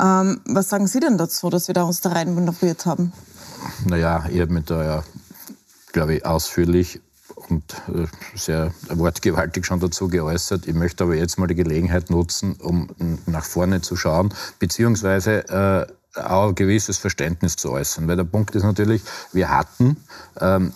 [0.00, 3.12] Ähm, was sagen Sie denn dazu, dass wir da uns da rein manövriert haben?
[3.84, 5.04] Naja, ich habe mich da ja,
[5.92, 7.00] glaube ich, ausführlich
[7.48, 7.62] und
[7.94, 10.66] äh, sehr wortgewaltig schon dazu geäußert.
[10.66, 12.88] Ich möchte aber jetzt mal die Gelegenheit nutzen, um
[13.26, 15.86] nach vorne zu schauen, beziehungsweise äh,
[16.20, 18.08] auch ein gewisses Verständnis zu äußern.
[18.08, 19.96] Weil der Punkt ist natürlich, wir hatten
[20.40, 20.72] ähm,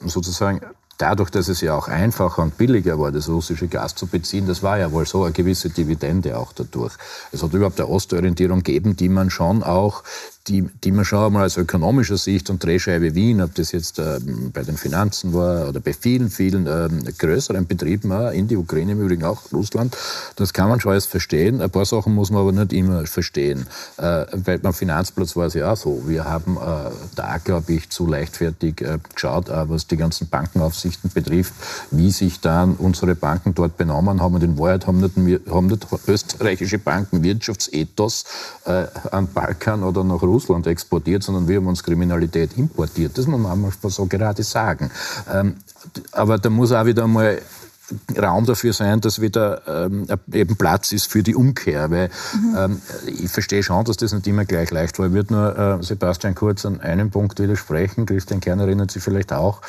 [0.00, 0.60] sozusagen
[0.98, 4.62] dadurch, dass es ja auch einfacher und billiger war, das russische Gas zu beziehen, das
[4.62, 6.94] war ja wohl so eine gewisse Dividende auch dadurch.
[7.32, 10.02] Es hat überhaupt eine Ostorientierung gegeben, die man schon auch
[10.48, 14.18] die, die man schon einmal aus ökonomischer Sicht und Drehscheibe Wien, ob das jetzt äh,
[14.52, 18.92] bei den Finanzen war oder bei vielen, vielen äh, größeren Betrieben, auch in die Ukraine
[18.92, 19.96] im Übrigen auch Russland,
[20.36, 21.60] das kann man schon alles verstehen.
[21.60, 23.66] Ein paar Sachen muss man aber nicht immer verstehen.
[23.98, 26.02] Äh, weil beim Finanzplatz war es ja auch so.
[26.06, 31.10] Wir haben äh, da, glaube ich, zu leichtfertig äh, geschaut, äh, was die ganzen Bankenaufsichten
[31.12, 31.52] betrifft,
[31.90, 34.34] wie sich dann unsere Banken dort benommen haben.
[34.34, 38.24] Und in Wahrheit haben nicht, haben nicht österreichische Banken Wirtschaftsethos
[38.64, 43.18] äh, an Balkan oder nach Russland Russland exportiert, sondern wir haben uns Kriminalität importiert.
[43.18, 44.90] Das muss man manchmal so gerade sagen.
[45.32, 45.56] Ähm,
[46.12, 47.40] aber da muss auch wieder mal
[48.16, 51.90] Raum dafür sein, dass wieder ähm, eben Platz ist für die Umkehr.
[51.90, 52.56] Weil mhm.
[52.56, 55.06] ähm, ich verstehe schon, dass das nicht immer gleich leicht war.
[55.06, 58.06] Ich würde nur äh, Sebastian Kurz an einem Punkt widersprechen.
[58.06, 59.62] Christian Kern erinnert sich vielleicht auch.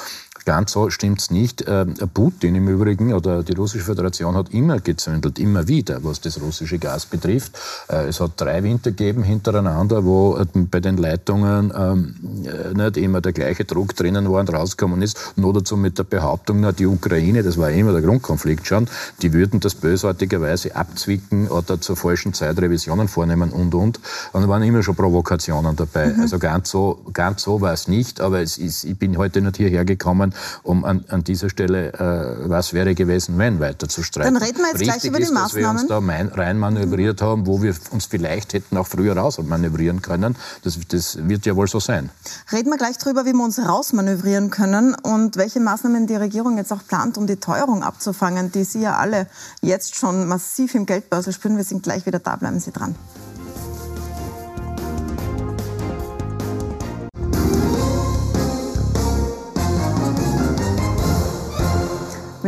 [0.46, 1.66] Ganz so stimmt's nicht.
[1.68, 6.42] Ähm, Putin im Übrigen oder die Russische Föderation hat immer gezündelt, immer wieder, was das
[6.42, 7.58] russische Gas betrifft.
[7.88, 12.98] Äh, es hat drei Winter gegeben hintereinander, wo äh, bei den Leitungen ähm, äh, nicht
[12.98, 15.34] immer der gleiche Druck drinnen war und rausgekommen ist.
[15.36, 18.88] Nur dazu mit der Behauptung, na, die Ukraine, das war immer der Grundkonflikt schon,
[19.22, 24.00] die würden das bösartigerweise abzwicken oder zur falschen Zeit Revisionen vornehmen und und.
[24.34, 26.08] Und da waren immer schon Provokationen dabei.
[26.08, 26.22] Mhm.
[26.22, 29.58] Also ganz so, ganz so war es nicht, aber es ist, ich bin heute nicht
[29.58, 30.29] hierher gekommen,
[30.64, 34.34] um an, an dieser Stelle, äh, was wäre gewesen, wenn, weiter zu streiten.
[34.34, 35.64] Dann reden wir jetzt Richtig gleich über ist, die Maßnahmen.
[35.64, 39.16] Dass wir uns da mein, rein manövriert haben, wo wir uns vielleicht hätten auch früher
[39.16, 40.36] raus manövrieren können.
[40.64, 42.10] Das, das wird ja wohl so sein.
[42.52, 46.72] Reden wir gleich darüber, wie wir uns rausmanövrieren können und welche Maßnahmen die Regierung jetzt
[46.72, 49.28] auch plant, um die Teuerung abzufangen, die Sie ja alle
[49.62, 51.58] jetzt schon massiv im Geldbörsel spüren.
[51.58, 52.96] Wir sind gleich wieder da, bleiben Sie dran.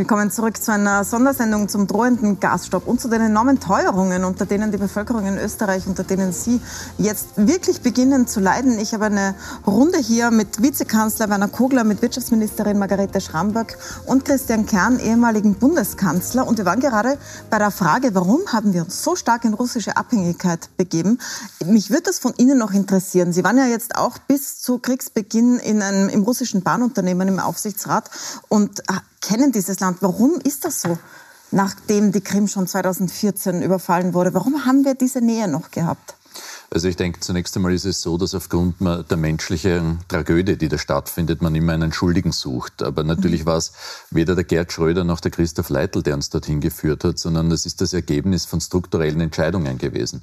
[0.01, 4.71] Willkommen zurück zu einer Sondersendung zum drohenden Gasstopp und zu den enormen Teuerungen, unter denen
[4.71, 6.59] die Bevölkerung in Österreich, unter denen Sie
[6.97, 8.79] jetzt wirklich beginnen zu leiden.
[8.79, 9.35] Ich habe eine
[9.67, 16.47] Runde hier mit Vizekanzler Werner Kogler, mit Wirtschaftsministerin Margarete Schramberg und Christian Kern, ehemaligen Bundeskanzler.
[16.47, 17.19] Und wir waren gerade
[17.51, 21.19] bei der Frage, warum haben wir uns so stark in russische Abhängigkeit begeben?
[21.63, 23.33] Mich würde das von Ihnen noch interessieren.
[23.33, 28.09] Sie waren ja jetzt auch bis zu Kriegsbeginn in einem, im russischen Bahnunternehmen im Aufsichtsrat
[28.49, 28.81] und
[29.21, 29.97] kennen dieses Land.
[30.01, 30.97] Warum ist das so,
[31.51, 34.34] nachdem die Krim schon 2014 überfallen wurde?
[34.34, 36.15] Warum haben wir diese Nähe noch gehabt?
[36.73, 40.77] Also ich denke, zunächst einmal ist es so, dass aufgrund der menschlichen Tragödie, die da
[40.77, 42.81] stattfindet, man immer einen Schuldigen sucht.
[42.81, 43.47] Aber natürlich mhm.
[43.47, 43.73] war es
[44.10, 47.65] weder der Gerd Schröder noch der Christoph Leitl, der uns dorthin geführt hat, sondern es
[47.65, 50.21] ist das Ergebnis von strukturellen Entscheidungen gewesen.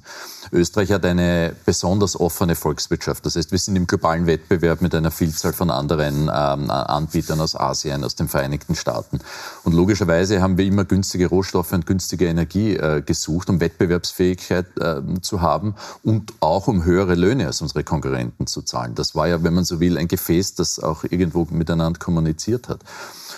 [0.51, 3.27] Österreich hat eine besonders offene Volkswirtschaft.
[3.27, 7.55] Das heißt, wir sind im globalen Wettbewerb mit einer Vielzahl von anderen ähm, Anbietern aus
[7.55, 9.19] Asien, aus den Vereinigten Staaten.
[9.63, 15.01] Und logischerweise haben wir immer günstige Rohstoffe und günstige Energie äh, gesucht, um Wettbewerbsfähigkeit äh,
[15.21, 18.95] zu haben und auch um höhere Löhne als unsere Konkurrenten zu zahlen.
[18.95, 22.81] Das war ja, wenn man so will, ein Gefäß, das auch irgendwo miteinander kommuniziert hat.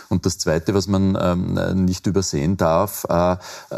[0.09, 3.37] Und das Zweite, was man ähm, nicht übersehen darf, äh,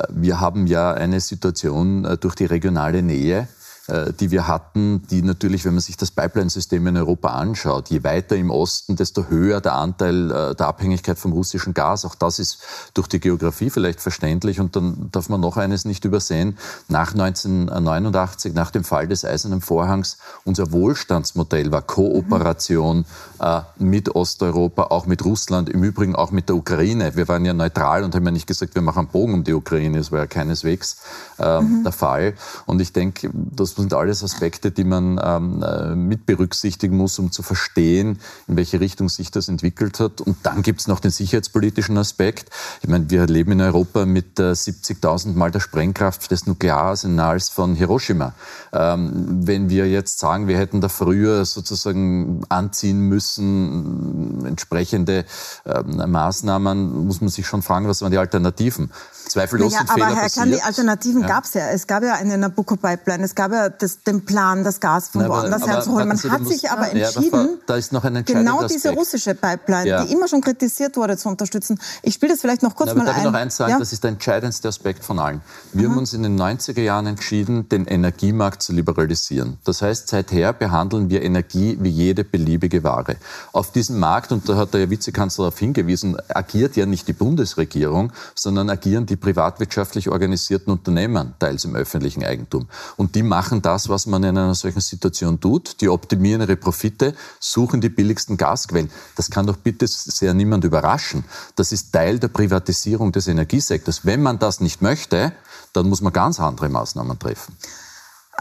[0.09, 5.21] wir haben ja eine Situation äh, durch die regionale Nähe, äh, die wir hatten, die
[5.21, 9.59] natürlich, wenn man sich das Pipeline-System in Europa anschaut, je weiter im Osten, desto höher
[9.59, 12.05] der Anteil äh, der Abhängigkeit vom russischen Gas.
[12.05, 12.59] Auch das ist
[12.93, 14.61] durch die Geografie vielleicht verständlich.
[14.61, 16.57] Und dann darf man noch eines nicht übersehen.
[16.87, 23.05] Nach 1989, nach dem Fall des Eisernen Vorhangs, unser Wohlstandsmodell war Kooperation
[23.39, 27.17] äh, mit Osteuropa, auch mit Russland, im Übrigen auch mit der Ukraine.
[27.17, 29.53] Wir waren ja neutral und haben ja nicht gesagt, wir machen einen Bogen um die
[29.53, 29.97] Ukraine.
[29.97, 30.97] Das war ja keineswegs
[31.37, 31.83] äh, mhm.
[31.83, 32.35] der Fall.
[32.65, 37.19] Und ich denke, das das sind alles Aspekte, die man ähm, äh, mit berücksichtigen muss,
[37.19, 40.21] um zu verstehen, in welche Richtung sich das entwickelt hat.
[40.21, 42.49] Und dann gibt es noch den sicherheitspolitischen Aspekt.
[42.81, 47.75] Ich meine, wir leben in Europa mit äh, 70.000 Mal der Sprengkraft des Nukleararsenals von
[47.75, 48.33] Hiroshima.
[48.71, 55.25] Ähm, wenn wir jetzt sagen, wir hätten da früher sozusagen anziehen müssen, entsprechende
[55.65, 58.91] ähm, Maßnahmen, muss man sich schon fragen, was waren die Alternativen?
[59.27, 61.27] Zweifellos naja, aber Fehler Herr Kahn, die Alternativen ja.
[61.27, 61.69] gab es ja.
[61.69, 65.65] Es gab ja eine Nabucco-Pipeline, es gab ja das, den Plan, das Gas von woanders
[65.65, 66.07] herzuholen.
[66.07, 70.03] Man hat sich aber entschieden, ja, aber genau diese russische Pipeline, ja.
[70.03, 71.79] die immer schon kritisiert wurde, zu unterstützen.
[72.01, 73.21] Ich spiele das vielleicht noch kurz Na, mal darf ein.
[73.21, 75.41] Ich noch eins sagen, das ist der entscheidendste Aspekt von allen.
[75.71, 75.91] Wir Aha.
[75.91, 79.57] haben uns in den 90er Jahren entschieden, den Energiemarkt zu liberalisieren.
[79.63, 83.15] Das heißt, seither behandeln wir Energie wie jede beliebige Ware.
[83.51, 88.11] Auf diesem Markt, und da hat der Vizekanzler darauf hingewiesen, agiert ja nicht die Bundesregierung,
[88.35, 92.67] sondern agieren die privatwirtschaftlich organisierten Unternehmen, teils im öffentlichen Eigentum.
[92.97, 95.81] Und die machen das, was man in einer solchen Situation tut.
[95.81, 98.89] Die optimieren ihre Profite, suchen die billigsten Gasquellen.
[99.15, 101.23] Das kann doch bitte sehr niemand überraschen.
[101.55, 104.05] Das ist Teil der Privatisierung des Energiesektors.
[104.05, 105.33] Wenn man das nicht möchte,
[105.73, 107.55] dann muss man ganz andere Maßnahmen treffen.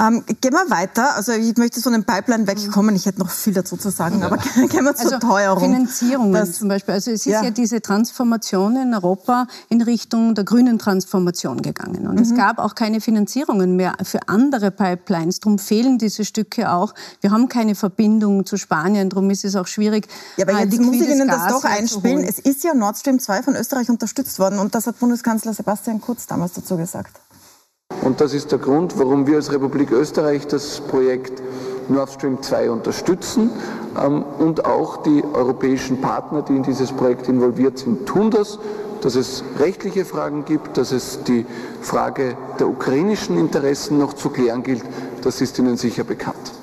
[0.00, 1.16] Ähm, gehen wir weiter.
[1.16, 2.96] Also ich möchte von den Pipeline wegkommen.
[2.96, 4.26] Ich hätte noch viel dazu zu sagen, ja.
[4.26, 4.37] aber
[4.68, 5.62] gehen wir zur also Teuerung.
[5.62, 6.94] Finanzierungen das, zum Beispiel.
[6.94, 7.42] Also es ist ja.
[7.42, 7.50] ja.
[7.50, 12.07] diese Transformation in Europa in Richtung der grünen Transformation gegangen.
[12.07, 12.22] Und mhm.
[12.22, 15.40] es gab auch keine Finanzierungen mehr für andere Pipelines.
[15.40, 16.94] Darum fehlen diese Stücke auch.
[17.20, 19.11] Wir haben keine Verbindung zu Spanien.
[19.11, 20.09] Darum ist es auch schwierig.
[20.38, 22.24] Ja, aber jetzt muss ich Ihnen das doch einspielen.
[22.24, 24.59] Es ist ja Nord Stream 2 von Österreich unterstützt worden.
[24.59, 27.20] Und das hat Bundeskanzler Sebastian Kurz damals dazu gesagt.
[28.00, 31.42] Und das ist der Grund, warum wir als Republik Österreich das Projekt
[31.88, 33.50] Nord Stream 2 unterstützen
[34.02, 38.59] ähm, und auch die europäischen Partner, die in dieses Projekt involviert sind, tun das.
[39.02, 41.44] dass es rechtliche Fragen gibt, dass es die
[41.81, 44.85] Frage der ukrainischen Interessen noch zu klären gilt.
[45.22, 46.62] Das ist Ihnen sicher bekannt.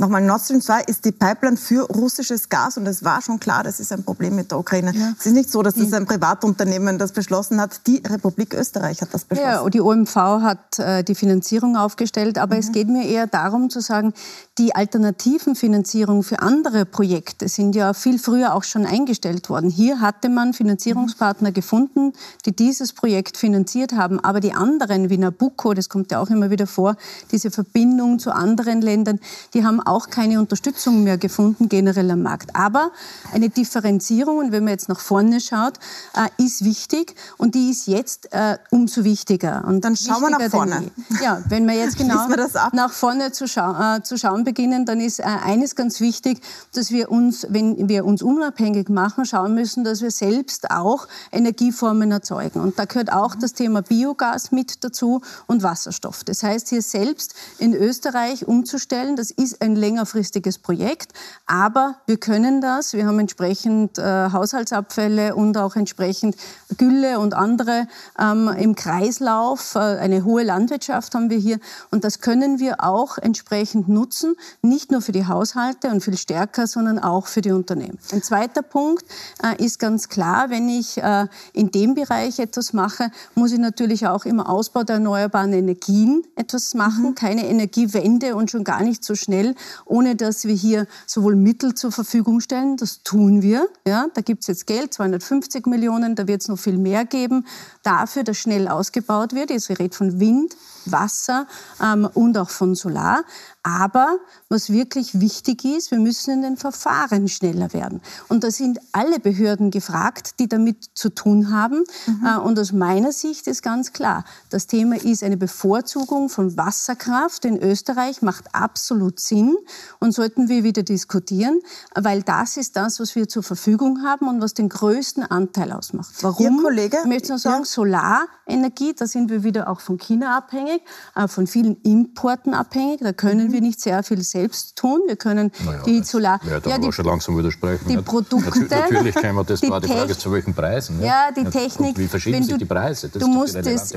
[0.00, 3.64] Nochmal, Nord Stream 2 ist die Pipeline für russisches Gas und es war schon klar,
[3.64, 4.92] das ist ein Problem mit der Ukraine.
[4.94, 5.12] Ja.
[5.18, 7.84] Es ist nicht so, dass das ein Privatunternehmen das beschlossen hat.
[7.88, 9.50] Die Republik Österreich hat das beschlossen.
[9.50, 12.60] Ja, die OMV hat äh, die Finanzierung aufgestellt, aber mhm.
[12.60, 14.14] es geht mir eher darum zu sagen,
[14.56, 19.68] die alternativen Finanzierungen für andere Projekte sind ja viel früher auch schon eingestellt worden.
[19.68, 21.54] Hier hatte man Finanzierungspartner mhm.
[21.54, 22.12] gefunden,
[22.46, 26.50] die dieses Projekt finanziert haben, aber die anderen wie Nabucco, das kommt ja auch immer
[26.50, 26.96] wieder vor,
[27.32, 29.18] diese Verbindung zu anderen Ländern,
[29.54, 32.54] die haben auch keine Unterstützung mehr gefunden generell am Markt.
[32.54, 32.90] Aber
[33.32, 35.74] eine Differenzierung, und wenn man jetzt nach vorne schaut,
[36.14, 39.64] äh, ist wichtig und die ist jetzt äh, umso wichtiger.
[39.66, 40.90] Und dann schauen wir nach vorne.
[41.22, 45.00] Ja, wenn wir jetzt genau wir nach vorne zu, schau äh, zu, schauen beginnen, dann
[45.00, 46.40] ist äh, eines ganz wichtig,
[46.74, 52.10] dass wir uns, wenn wir uns unabhängig machen, schauen müssen, dass wir selbst auch Energieformen
[52.10, 52.60] erzeugen.
[52.60, 56.24] Und da gehört auch das Thema Biogas mit dazu und Wasserstoff.
[56.24, 61.12] Das heißt, hier selbst in Österreich umzustellen, das ist ein längerfristiges Projekt,
[61.46, 62.92] aber wir können das.
[62.92, 66.36] Wir haben entsprechend äh, Haushaltsabfälle und auch entsprechend
[66.76, 67.88] Gülle und andere
[68.18, 69.74] ähm, im Kreislauf.
[69.74, 71.58] Äh, eine hohe Landwirtschaft haben wir hier
[71.90, 76.66] und das können wir auch entsprechend nutzen, nicht nur für die Haushalte und viel stärker,
[76.66, 77.98] sondern auch für die Unternehmen.
[78.12, 79.04] Ein zweiter Punkt
[79.42, 84.06] äh, ist ganz klar, wenn ich äh, in dem Bereich etwas mache, muss ich natürlich
[84.06, 87.10] auch im Ausbau der erneuerbaren Energien etwas machen.
[87.10, 87.14] Mhm.
[87.14, 89.54] Keine Energiewende und schon gar nicht so schnell,
[89.84, 93.68] ohne dass wir hier sowohl Mittel zur Verfügung stellen, das tun wir.
[93.86, 97.46] Ja, da gibt es jetzt Geld, 250 Millionen, da wird es noch viel mehr geben,
[97.82, 99.50] dafür, dass schnell ausgebaut wird.
[99.50, 100.56] Jetzt wir reden von Wind,
[100.92, 101.46] Wasser
[101.82, 103.24] ähm, und auch von Solar.
[103.62, 108.00] Aber was wirklich wichtig ist, wir müssen in den Verfahren schneller werden.
[108.28, 111.84] Und da sind alle Behörden gefragt, die damit zu tun haben.
[112.06, 112.26] Mhm.
[112.26, 117.44] Äh, und aus meiner Sicht ist ganz klar, das Thema ist eine Bevorzugung von Wasserkraft
[117.44, 119.56] in Österreich, macht absolut Sinn
[119.98, 121.60] und sollten wir wieder diskutieren,
[121.94, 126.14] weil das ist das, was wir zur Verfügung haben und was den größten Anteil ausmacht.
[126.22, 126.56] Warum?
[126.56, 127.66] Ihr Kollege, ich möchte nur sagen, ja.
[127.66, 130.77] Solarenergie, da sind wir wieder auch von China abhängig,
[131.14, 133.00] äh, von vielen Importen abhängig.
[133.00, 133.52] Da können mhm.
[133.52, 135.00] wir nicht sehr viel selbst tun.
[135.06, 136.40] Wir können naja, die Solar...
[136.48, 137.88] Ja, da ja, die, schon langsam widersprechen.
[137.88, 138.50] Die Produkte...
[138.68, 141.02] Natürlich können wir das, die war die Frage, zu welchen Preisen.
[141.02, 141.90] Ja, die Technik...
[141.90, 143.08] Und wie verschieden sich die Preise?
[143.08, 143.94] Das du musst das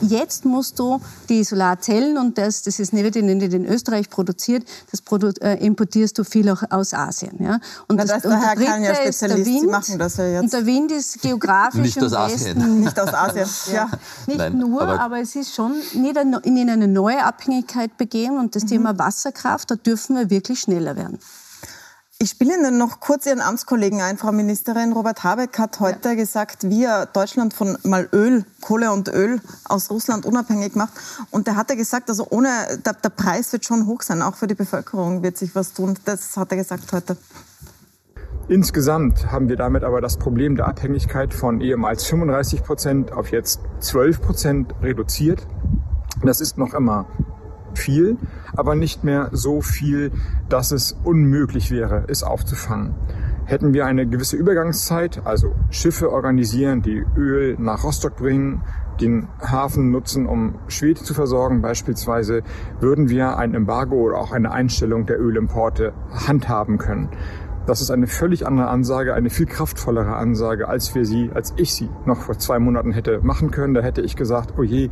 [0.00, 5.00] jetzt musst du die Solarzellen, und das, das ist nicht in, in Österreich produziert, das
[5.02, 7.36] Produ äh, importierst du viel auch aus Asien.
[7.40, 7.60] Ja?
[7.86, 10.42] Und Na, das, das und der Herr ja Spezialist, Wind, Sie machen das ja jetzt.
[10.42, 12.80] Und der Wind ist geografisch nicht aus Asien.
[12.80, 13.90] Nicht aus Asien, ja.
[14.26, 15.74] Nicht Nein, nur, aber, aber, es ist schon
[16.06, 18.68] in eine neue Abhängigkeit begehen und das mhm.
[18.68, 21.18] Thema Wasserkraft, da dürfen wir wirklich schneller werden.
[22.20, 24.92] Ich spiele Ihnen noch kurz Ihren Amtskollegen ein, Frau Ministerin.
[24.92, 26.14] Robert Habeck hat heute ja.
[26.16, 30.94] gesagt, wie er Deutschland von mal Öl, Kohle und Öl aus Russland unabhängig macht.
[31.30, 32.48] Und er hat gesagt, also ohne,
[32.84, 35.96] der, der Preis wird schon hoch sein, auch für die Bevölkerung wird sich was tun.
[36.06, 37.16] Das hat er gesagt heute.
[38.48, 43.60] Insgesamt haben wir damit aber das Problem der Abhängigkeit von ehemals 35 Prozent auf jetzt
[43.78, 45.46] 12 Prozent reduziert.
[46.22, 47.06] Das ist noch immer
[47.74, 48.16] viel,
[48.56, 50.12] aber nicht mehr so viel,
[50.48, 52.94] dass es unmöglich wäre, es aufzufangen.
[53.44, 58.62] Hätten wir eine gewisse Übergangszeit, also Schiffe organisieren, die Öl nach Rostock bringen,
[59.00, 62.42] den Hafen nutzen, um Schweden zu versorgen beispielsweise,
[62.80, 65.92] würden wir ein Embargo oder auch eine Einstellung der Ölimporte
[66.26, 67.08] handhaben können.
[67.64, 71.74] Das ist eine völlig andere Ansage, eine viel kraftvollere Ansage, als wir sie, als ich
[71.74, 73.74] sie noch vor zwei Monaten hätte machen können.
[73.74, 74.90] Da hätte ich gesagt, oh je,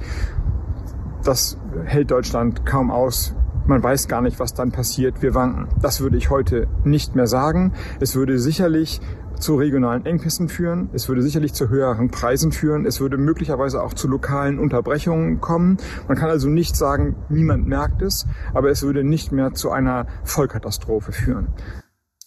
[1.27, 3.35] das hält Deutschland kaum aus.
[3.67, 5.23] Man weiß gar nicht, was dann passiert.
[5.23, 5.69] Wir wanken.
[5.81, 7.73] Das würde ich heute nicht mehr sagen.
[7.99, 9.01] Es würde sicherlich
[9.41, 10.89] zu regionalen Engpässen führen.
[10.93, 12.87] Es würde sicherlich zu höheren Preisen führen.
[12.87, 15.79] Es würde möglicherweise auch zu lokalen Unterbrechungen kommen.
[16.09, 20.07] Man kann also nicht sagen, niemand merkt es, aber es würde nicht mehr zu einer
[20.25, 21.49] Vollkatastrophe führen.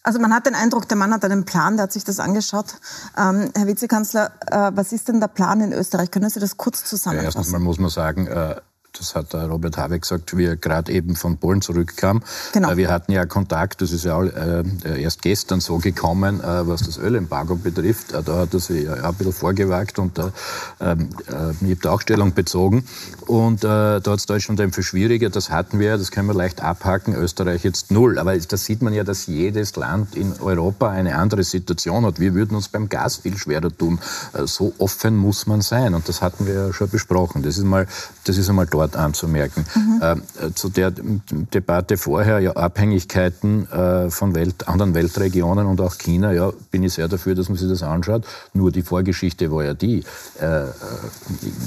[0.04, 2.76] Also man hat den Eindruck, der Mann hat einen Plan, der hat sich das angeschaut.
[3.18, 6.10] Ähm, Herr Vizekanzler, äh, was ist denn der Plan in Österreich?
[6.10, 7.32] Können Sie das kurz zusammenfassen?
[7.32, 8.56] Ja, erstens mal muss man sagen, äh,
[8.98, 12.22] das hat Robert Habeck gesagt, wie er gerade eben von Polen zurückkam.
[12.54, 12.72] Genau.
[12.72, 14.64] Äh, wir hatten ja Kontakt, das ist ja äh,
[15.02, 18.14] erst gestern so gekommen, äh, was das Ölembargo betrifft.
[18.14, 20.32] Da hat er sich ja ein bisschen vorgewagt und da,
[20.80, 21.10] ähm,
[21.82, 22.84] da auch Stellung bezogen.
[23.28, 26.62] Und da hat es Deutschland eben für schwieriger, das hatten wir, das können wir leicht
[26.62, 28.18] abhaken, Österreich jetzt null.
[28.18, 32.20] Aber da sieht man ja, dass jedes Land in Europa eine andere Situation hat.
[32.20, 34.00] Wir würden uns beim Gas viel schwerer tun.
[34.46, 37.44] So offen muss man sein und das hatten wir ja schon besprochen.
[37.44, 37.88] Das ist mal,
[38.24, 38.79] das ist einmal toll.
[38.80, 39.66] Dort anzumerken.
[39.76, 40.02] Mhm.
[40.02, 46.32] Äh, zu der Debatte vorher, ja, Abhängigkeiten äh, von Welt, anderen Weltregionen und auch China,
[46.32, 48.26] ja, bin ich sehr dafür, dass man sich das anschaut.
[48.54, 50.04] Nur die Vorgeschichte war ja die,
[50.42, 50.68] äh, äh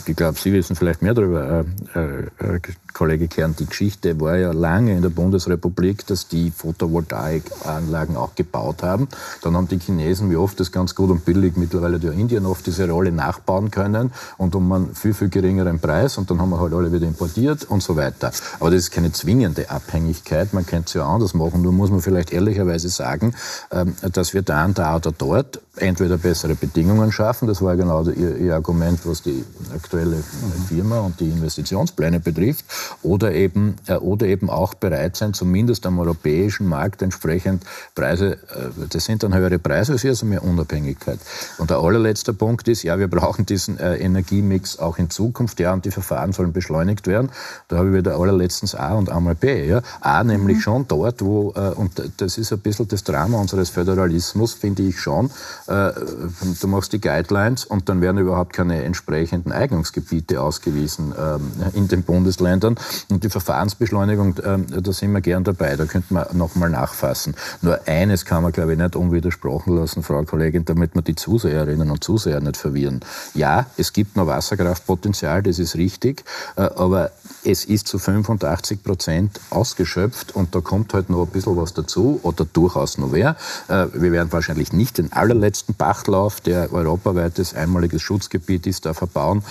[0.06, 2.60] ich glaube, Sie wissen vielleicht mehr darüber, äh,
[2.92, 8.82] Kollege Kern, die Geschichte war ja lange in der Bundesrepublik, dass die Photovoltaikanlagen auch gebaut
[8.82, 9.08] haben.
[9.42, 12.66] Dann haben die Chinesen, wie oft das ganz gut und billig, mittlerweile der Indien oft
[12.66, 16.60] diese Rolle nachbauen können und um einen viel, viel geringeren Preis und dann haben wir
[16.60, 18.32] halt alle wieder importiert und so weiter.
[18.60, 22.00] Aber das ist keine zwingende Abhängigkeit, man könnte es ja anders machen, nur muss man
[22.00, 23.34] vielleicht ehrlicherweise sagen,
[23.70, 28.36] ähm, dass wir da, da oder dort entweder bessere Bedingungen schaffen, das war genau ihr,
[28.36, 29.42] ihr Argument, was die
[29.74, 30.22] aktuelle
[30.68, 32.66] Firma und die Investitionspläne betrifft,
[33.02, 37.64] oder eben, äh, oder eben auch bereit sein, zumindest am europäischen Markt entsprechend
[37.94, 41.18] Preise, äh, das sind dann höhere Preise, das ist also mehr Unabhängigkeit.
[41.56, 45.72] Und der allerletzte Punkt ist, ja, wir brauchen diesen äh, Energiemix auch in Zukunft, ja,
[45.72, 47.30] und die Verfahren sollen beschleunigt werden.
[47.68, 49.66] Da habe ich wieder allerletztens A und einmal B.
[49.66, 49.80] Ja.
[50.02, 50.60] A nämlich mhm.
[50.60, 55.30] schon dort, wo, und das ist ein bisschen das Drama unseres Föderalismus, finde ich schon,
[55.66, 62.02] du machst die Guidelines und dann werden überhaupt keine entsprechenden Eignungsgebiete ausgewiesen ähm, in den
[62.02, 62.76] Bundesländern.
[63.10, 67.34] Und die Verfahrensbeschleunigung, äh, da sind wir gern dabei, da könnte man nochmal nachfassen.
[67.60, 71.90] Nur eines kann man, glaube ich, nicht unwidersprochen lassen, Frau Kollegin, damit wir die Zuseherinnen
[71.90, 73.00] und Zuseher nicht verwirren.
[73.34, 76.24] Ja, es gibt noch Wasserkraftpotenzial, das ist richtig,
[76.56, 77.10] äh, aber
[77.44, 82.20] es ist zu 85 Prozent ausgeschöpft und da kommt halt noch ein bisschen was dazu
[82.22, 83.36] oder durchaus noch mehr.
[83.68, 89.42] Äh, wir werden wahrscheinlich nicht den allerletzten Bachtlauf, der europaweites einmaliges Schutzgebiet ist, da verbauen.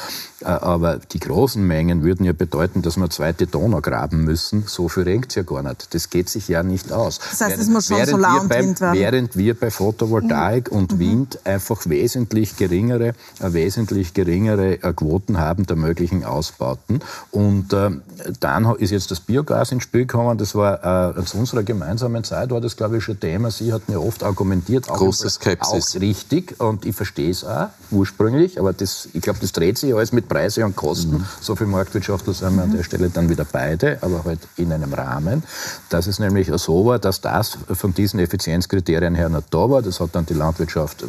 [0.41, 4.63] Äh, aber die großen Mengen würden ja bedeuten, dass wir zweite Donau graben müssen.
[4.67, 5.93] So viel regnet ja gar nicht.
[5.93, 7.19] Das geht sich ja nicht aus.
[7.19, 8.99] Das heißt, es muss schon Solar und beim, Wind werden.
[8.99, 10.77] Während wir bei Photovoltaik mhm.
[10.77, 10.99] und mhm.
[10.99, 17.01] Wind einfach wesentlich geringere, äh, wesentlich geringere äh, Quoten haben der möglichen Ausbauten.
[17.31, 17.91] Und äh,
[18.39, 20.37] dann ist jetzt das Biogas ins Spiel gekommen.
[20.37, 23.51] Das war äh, zu unserer gemeinsamen Zeit war das, glaube ich, schon Thema.
[23.51, 25.67] Sie hatten ja oft argumentiert, auch, Große Skepsis.
[25.67, 26.59] auch richtig.
[26.59, 30.29] Und ich verstehe es auch ursprünglich, aber das, ich glaube, das dreht sich alles mit
[30.29, 31.17] Preise und Kosten.
[31.17, 31.25] Mhm.
[31.41, 34.93] So viel Marktwirtschaftler sind wir an der Stelle dann wieder beide, aber halt in einem
[34.93, 35.43] Rahmen.
[35.89, 39.81] Dass es nämlich so war, dass das von diesen Effizienzkriterien her nicht da war.
[39.81, 41.03] Das hat dann die Landwirtschaft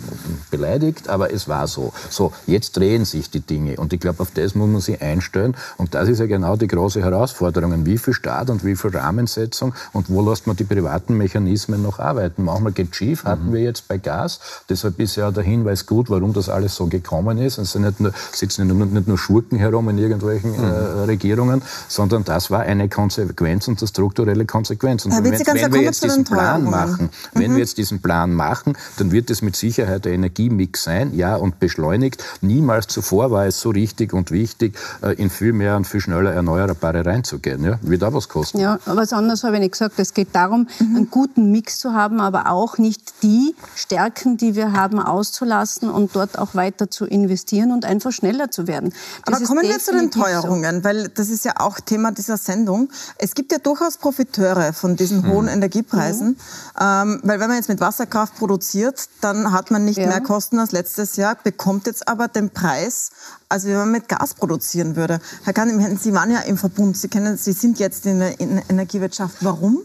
[0.50, 1.92] beleidigt, aber es war so.
[2.10, 5.54] So, jetzt drehen sich die Dinge und ich glaube, auf das muss man sich einstellen.
[5.76, 7.86] Und das ist ja genau die große Herausforderung.
[7.86, 11.98] Wie viel Staat und wie viel Rahmensetzung und wo lässt man die privaten Mechanismen noch
[11.98, 12.44] arbeiten?
[12.44, 13.52] Manchmal geht schief, hatten mhm.
[13.54, 14.40] wir jetzt bei Gas.
[14.72, 17.58] Deshalb ist ja der Hinweis gut, warum das alles so gekommen ist.
[17.58, 21.00] Es sind nicht nur, sitzen nicht nur Schurken herum in irgendwelchen äh, mhm.
[21.04, 25.04] Regierungen, sondern das war eine Konsequenz und eine strukturelle Konsequenz.
[25.04, 27.38] Und Herr wenn, wenn wir jetzt diesen Plan machen, mhm.
[27.38, 31.36] wenn wir jetzt diesen Plan machen, dann wird es mit Sicherheit der Energiemix sein, ja,
[31.36, 32.24] und beschleunigt.
[32.40, 36.32] Niemals zuvor war es so richtig und wichtig, äh, in viel mehr und viel schneller
[36.32, 37.62] Erneuerbare reinzugehen.
[37.62, 38.58] Ja, wird auch was kosten.
[38.58, 39.98] Ja, was anderes habe ich nicht gesagt.
[39.98, 40.96] Es geht darum, mhm.
[40.96, 46.14] einen guten Mix zu haben, aber auch nicht die Stärken, die wir haben, auszulassen und
[46.14, 48.94] dort auch weiter zu investieren und einfach schneller zu werden.
[49.24, 50.84] Das Aber kommen wir zu den Teuerungen, so.
[50.84, 52.88] weil das ist ja auch Thema dieser Sendung.
[53.18, 55.32] Es gibt ja durchaus Profiteure von diesen mhm.
[55.32, 56.36] hohen Energiepreisen, mhm.
[56.80, 60.06] ähm, weil wenn man jetzt mit Wasserkraft produziert, dann hat man nicht ja.
[60.06, 63.10] mehr Kosten als letztes Jahr, bekommt jetzt aber den Preis,
[63.48, 65.20] als wenn man mit Gas produzieren würde.
[65.44, 69.36] Herr Kahn, Sie waren ja im Verbund, Sie, kennen, Sie sind jetzt in der Energiewirtschaft.
[69.40, 69.82] Warum?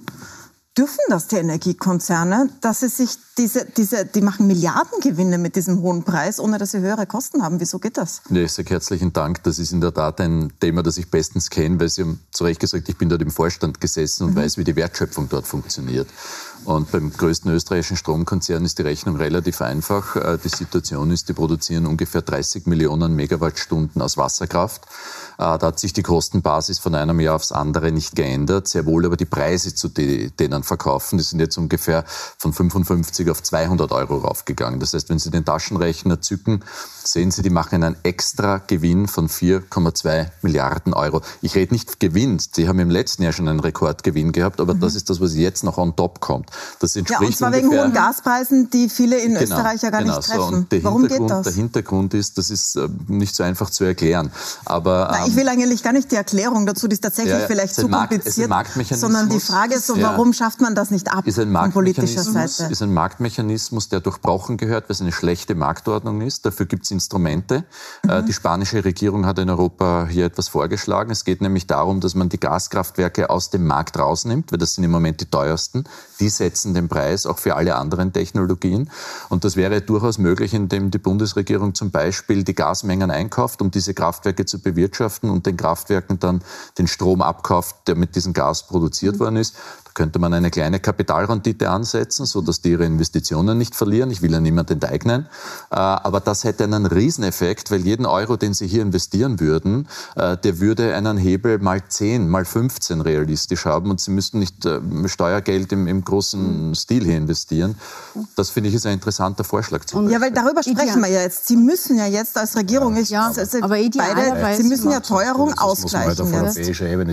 [0.78, 6.04] Dürfen das die Energiekonzerne, dass sie sich diese, diese, die machen Milliardengewinne mit diesem hohen
[6.04, 7.60] Preis, ohne dass sie höhere Kosten haben.
[7.60, 8.22] Wieso geht das?
[8.30, 9.44] Ja, ich sage herzlichen Dank.
[9.44, 12.44] Das ist in der Tat ein Thema, das ich bestens kenne, weil Sie haben zu
[12.44, 14.38] Recht gesagt, ich bin dort im Vorstand gesessen und mhm.
[14.38, 16.08] weiß, wie die Wertschöpfung dort funktioniert.
[16.68, 20.18] Und beim größten österreichischen Stromkonzern ist die Rechnung relativ einfach.
[20.18, 24.84] Äh, die Situation ist, die produzieren ungefähr 30 Millionen Megawattstunden aus Wasserkraft.
[25.38, 28.68] Äh, da hat sich die Kostenbasis von einem Jahr aufs andere nicht geändert.
[28.68, 32.04] Sehr wohl aber die Preise, zu denen verkaufen, die sind jetzt ungefähr
[32.38, 34.82] von 55 auf 200 Euro raufgegangen.
[34.82, 36.66] Das heißt, wenn Sie den Taschenrechner zücken,
[37.02, 41.22] sehen Sie, die machen einen extra Gewinn von 4,2 Milliarden Euro.
[41.42, 42.40] Ich rede nicht Gewinn.
[42.40, 44.82] Sie haben im letzten Jahr schon einen Rekordgewinn gehabt, aber mhm.
[44.82, 46.52] das ist das, was jetzt noch on top kommt.
[46.80, 50.02] Das entspricht ja, und zwar wegen hohen Gaspreisen, die viele in genau, Österreich ja gar
[50.02, 50.68] genau, nicht treffen.
[50.72, 50.84] So.
[50.84, 51.44] Warum geht das?
[51.44, 54.32] Der Hintergrund ist, das ist äh, nicht so einfach zu erklären.
[54.66, 57.76] Aber ich will eigentlich gar nicht die Erklärung dazu, die ist tatsächlich ja, ja, vielleicht
[57.76, 58.52] zu kompliziert,
[58.92, 62.24] sondern die Frage ist so, warum schafft man das nicht ab ist ein von politischer
[62.24, 62.72] Seite?
[62.72, 66.46] ist ein Marktmechanismus, der durchbrochen gehört, weil es eine schlechte Marktordnung ist.
[66.46, 67.66] Dafür gibt es Instrumente.
[68.08, 68.26] Äh, mhm.
[68.26, 71.12] Die spanische Regierung hat in Europa hier etwas vorgeschlagen.
[71.12, 74.84] Es geht nämlich darum, dass man die Gaskraftwerke aus dem Markt rausnimmt, weil das sind
[74.84, 75.86] im Moment die teuersten.
[76.20, 78.90] Diese setzen den Preis auch für alle anderen Technologien.
[79.30, 83.94] Und das wäre durchaus möglich, indem die Bundesregierung zum Beispiel die Gasmengen einkauft, um diese
[83.94, 86.42] Kraftwerke zu bewirtschaften und den Kraftwerken dann
[86.78, 89.20] den Strom abkauft, der mit diesem Gas produziert mhm.
[89.20, 89.56] worden ist
[89.98, 94.12] könnte man eine kleine Kapitalrendite ansetzen, so dass die ihre Investitionen nicht verlieren.
[94.12, 95.26] Ich will ja niemand enteignen.
[95.72, 100.38] Äh, aber das hätte einen Rieseneffekt, weil jeden Euro, den Sie hier investieren würden, äh,
[100.38, 104.80] der würde einen Hebel mal 10, mal 15 realistisch haben und Sie müssten nicht äh,
[105.08, 107.76] Steuergeld im, im großen Stil hier investieren.
[108.36, 109.82] Das finde ich ist ein interessanter Vorschlag.
[110.10, 111.48] ja, weil darüber sprechen wir ja jetzt.
[111.48, 116.32] Sie müssen ja jetzt als Regierung, ja, ja aber beide, Sie müssen ja Teuerung ausgleichen.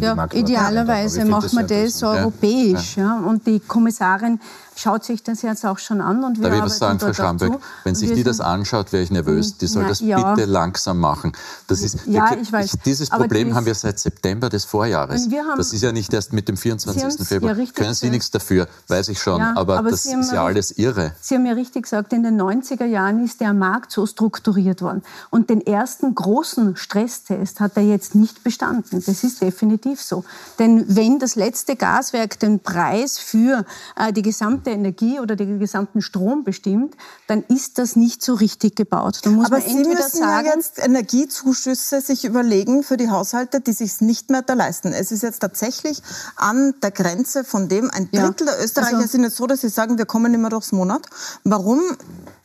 [0.03, 2.97] Ja, idealerweise machen wir das europäisch kritisch.
[2.97, 3.19] Ja.
[3.19, 4.41] Und die Kommissarin
[4.77, 6.25] schaut sich das jetzt auch schon an.
[6.25, 7.53] Und wir Darf ich was sagen, Frau Schrambeck?
[7.85, 9.57] Wenn sich die das anschaut, wäre ich nervös.
[9.59, 10.35] Die soll na, das ja.
[10.35, 11.33] bitte langsam machen.
[11.67, 12.79] Das ist, ja, ich weiß.
[12.85, 15.29] Dieses Problem haben wir seit September des Vorjahres.
[15.57, 17.27] Das ist ja nicht erst mit dem 24.
[17.27, 17.57] Februar.
[17.57, 19.41] Ja Können Sie nichts dafür, weiß ich schon.
[19.41, 21.13] Ja, aber, aber, das ist ja alles irre.
[21.21, 25.03] Sie haben ja richtig gesagt, in den 90er Jahren ist der Markt so strukturiert worden.
[25.31, 29.03] Und den ersten großen Stresstest hat er jetzt nicht bestanden.
[29.05, 30.25] Das ist definitiv so.
[30.59, 33.65] Denn wenn das letzte Gaswerk den Preis für
[33.97, 36.97] äh, die gesamte gesamte Energie oder den gesamten Strom bestimmt,
[37.27, 39.21] dann ist das nicht so richtig gebaut.
[39.23, 43.61] Dann muss Aber man Sie müssen sagen, ja jetzt Energiezuschüsse sich überlegen für die Haushalte,
[43.61, 44.93] die sich nicht mehr da leisten.
[44.93, 46.03] Es ist jetzt tatsächlich
[46.37, 49.61] an der Grenze, von dem ein Drittel ja, der Österreicher also, sind jetzt so, dass
[49.61, 51.07] sie sagen, wir kommen nicht mehr durchs Monat.
[51.45, 51.81] Warum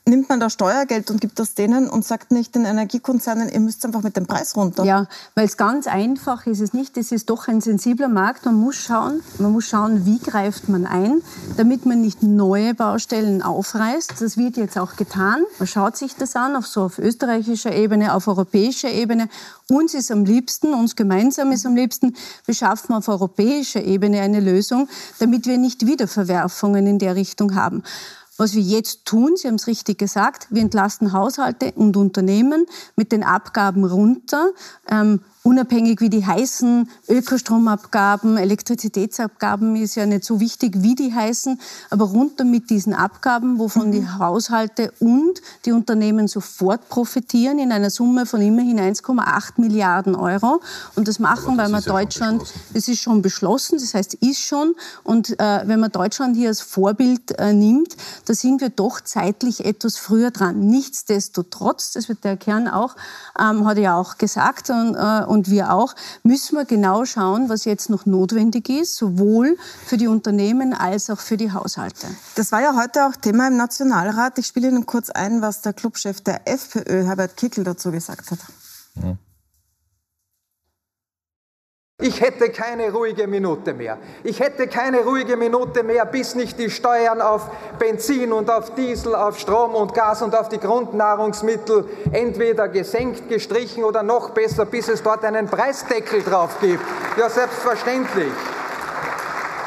[0.05, 3.85] nimmt man da Steuergeld und gibt das denen und sagt nicht den Energiekonzernen, ihr müsst
[3.85, 4.83] einfach mit dem Preis runter?
[4.83, 6.97] Ja, weil es ganz einfach ist es nicht.
[6.97, 8.45] Es ist doch ein sensibler Markt.
[8.45, 11.21] Man muss schauen, man muss schauen, wie greift man ein,
[11.57, 14.15] damit man nicht neue Baustellen aufreißt.
[14.19, 15.43] Das wird jetzt auch getan.
[15.59, 19.29] Man schaut sich das an, auf so auf österreichischer Ebene, auf europäischer Ebene.
[19.69, 24.39] Uns ist am liebsten, uns gemeinsam ist am liebsten, wir schaffen auf europäischer Ebene eine
[24.39, 24.89] Lösung,
[25.19, 27.83] damit wir nicht wieder Verwerfungen in der Richtung haben.
[28.39, 33.11] Was wir jetzt tun, Sie haben es richtig gesagt, wir entlasten Haushalte und Unternehmen mit
[33.11, 34.51] den Abgaben runter.
[34.89, 41.59] Ähm, unabhängig wie die heißen, Ökostromabgaben, Elektrizitätsabgaben ist ja nicht so wichtig, wie die heißen,
[41.89, 43.91] aber runter mit diesen Abgaben, wovon mhm.
[43.93, 50.61] die Haushalte und die Unternehmen sofort profitieren, in einer Summe von immerhin 1,8 Milliarden Euro.
[50.95, 54.75] Und das machen, weil man Deutschland, das ist schon beschlossen, das heißt, ist schon.
[55.03, 59.65] Und äh, wenn man Deutschland hier als Vorbild äh, nimmt, da sind wir doch zeitlich
[59.65, 60.59] etwas früher dran.
[60.59, 62.95] Nichtsdestotrotz, das wird der Kern auch,
[63.39, 67.65] ähm, hat ja auch gesagt, und, äh, und wir auch, müssen wir genau schauen, was
[67.65, 72.07] jetzt noch notwendig ist, sowohl für die Unternehmen als auch für die Haushalte.
[72.35, 74.39] Das war ja heute auch Thema im Nationalrat.
[74.39, 78.39] Ich spiele Ihnen kurz ein, was der Clubchef der FPÖ, Herbert Kickel, dazu gesagt hat.
[78.95, 79.17] Ja.
[82.01, 83.97] Ich hätte keine ruhige Minute mehr.
[84.23, 87.45] Ich hätte keine ruhige Minute mehr, bis nicht die Steuern auf
[87.77, 93.83] Benzin und auf Diesel, auf Strom und Gas und auf die Grundnahrungsmittel entweder gesenkt, gestrichen
[93.83, 96.85] oder noch besser, bis es dort einen Preisdeckel drauf gibt.
[97.17, 98.31] Ja, selbstverständlich.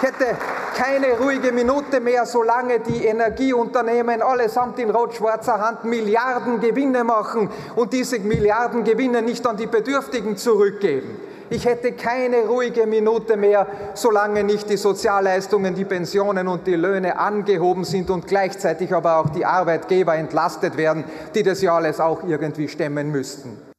[0.00, 0.38] Ich hätte
[0.74, 7.92] keine ruhige Minute mehr, solange die Energieunternehmen allesamt in rot-schwarzer Hand Milliarden Gewinne machen und
[7.92, 11.31] diese Milliarden Gewinne nicht an die Bedürftigen zurückgeben.
[11.52, 17.18] Ich hätte keine ruhige Minute mehr, solange nicht die Sozialleistungen, die Pensionen und die Löhne
[17.18, 22.22] angehoben sind und gleichzeitig aber auch die Arbeitgeber entlastet werden, die das ja alles auch
[22.24, 23.71] irgendwie stemmen müssten.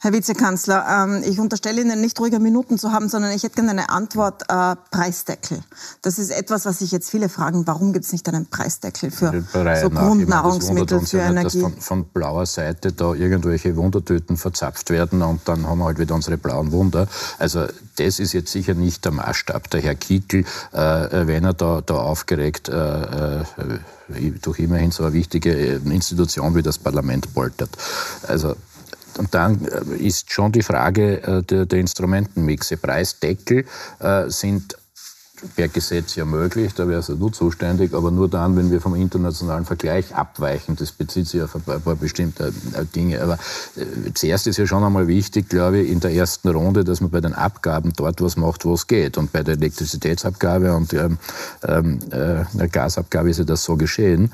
[0.00, 3.70] Herr Vizekanzler, ähm, ich unterstelle Ihnen nicht ruhige Minuten zu haben, sondern ich hätte gerne
[3.70, 4.42] eine Antwort.
[4.48, 5.62] Äh, Preisdeckel.
[6.02, 7.66] Das ist etwas, was sich jetzt viele fragen.
[7.66, 11.58] Warum gibt es nicht einen Preisdeckel für so Grundnahrungsmittel für ja Energie?
[11.58, 15.86] Nicht, dass von, von, blauer Seite da irgendwelche Wundertüten verzapft werden und dann haben wir
[15.86, 17.08] halt wieder unsere blauen Wunder.
[17.38, 17.66] Also
[17.96, 19.70] das ist jetzt sicher nicht der Maßstab.
[19.70, 23.44] Der Herr Kickel, äh, wenn er da, da aufgeregt äh, äh
[24.42, 27.70] durch immerhin so eine wichtige Institution wie das Parlament poltert.
[28.26, 28.56] Also
[29.18, 32.76] und dann äh, ist schon die Frage äh, der, der Instrumentenmixe.
[32.76, 33.64] Preisdeckel
[34.00, 34.76] äh, sind
[35.56, 38.80] per Gesetz ja möglich, da wäre es ja nur zuständig, aber nur dann, wenn wir
[38.80, 40.76] vom internationalen Vergleich abweichen.
[40.76, 42.52] Das bezieht sich auf ein paar bestimmte
[42.94, 43.20] Dinge.
[43.20, 43.38] Aber
[44.14, 47.20] zuerst ist ja schon einmal wichtig, glaube ich, in der ersten Runde, dass man bei
[47.20, 49.18] den Abgaben dort was macht, wo es geht.
[49.18, 51.18] Und bei der Elektrizitätsabgabe und ähm,
[51.66, 54.32] ähm äh, der Gasabgabe ist ja das so geschehen.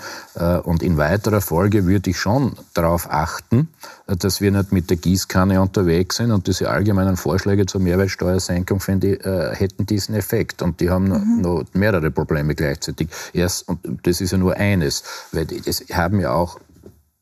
[0.64, 3.68] Und in weiterer Folge würde ich schon darauf achten,
[4.16, 9.24] dass wir nicht mit der Gießkanne unterwegs sind und diese allgemeinen Vorschläge zur Mehrwertsteuersenkung ich,
[9.24, 10.62] äh, hätten diesen Effekt.
[10.62, 11.40] Und die haben mhm.
[11.42, 13.08] noch, mehrere Probleme gleichzeitig.
[13.34, 16.58] Erst, und das ist ja nur eines, weil das haben ja auch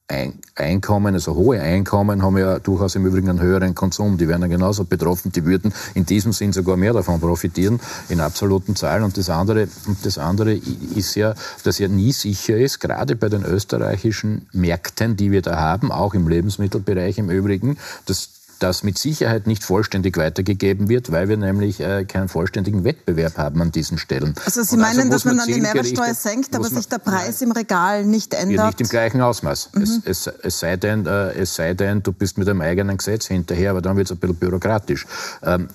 [0.08, 4.16] Einkommen, also hohe Einkommen, haben ja durchaus im Übrigen einen höheren Konsum.
[4.18, 5.32] Die werden dann genauso betroffen.
[5.32, 9.02] Die würden in diesem Sinn sogar mehr davon profitieren, in absoluten Zahlen.
[9.02, 11.34] Und das andere, und das andere ist ja,
[11.64, 16.14] dass ja nie sicher ist, gerade bei den österreichischen Märkten, die wir da haben, auch
[16.14, 17.76] im Lebensmittelbereich im Übrigen,
[18.06, 23.36] dass das mit Sicherheit nicht vollständig weitergegeben wird, weil wir nämlich äh, keinen vollständigen Wettbewerb
[23.38, 24.34] haben an diesen Stellen.
[24.44, 27.52] Also Sie meinen, also dass man dann die Mehrwertsteuer senkt, aber sich der Preis im
[27.52, 28.66] Regal nicht ändert?
[28.66, 29.70] Nicht im gleichen Ausmaß.
[29.74, 29.82] Mhm.
[29.82, 33.26] Es, es, es, sei denn, äh, es sei denn, du bist mit einem eigenen Gesetz
[33.26, 35.06] hinterher, aber dann wird es ein bisschen bürokratisch.
[35.42, 35.68] Ähm,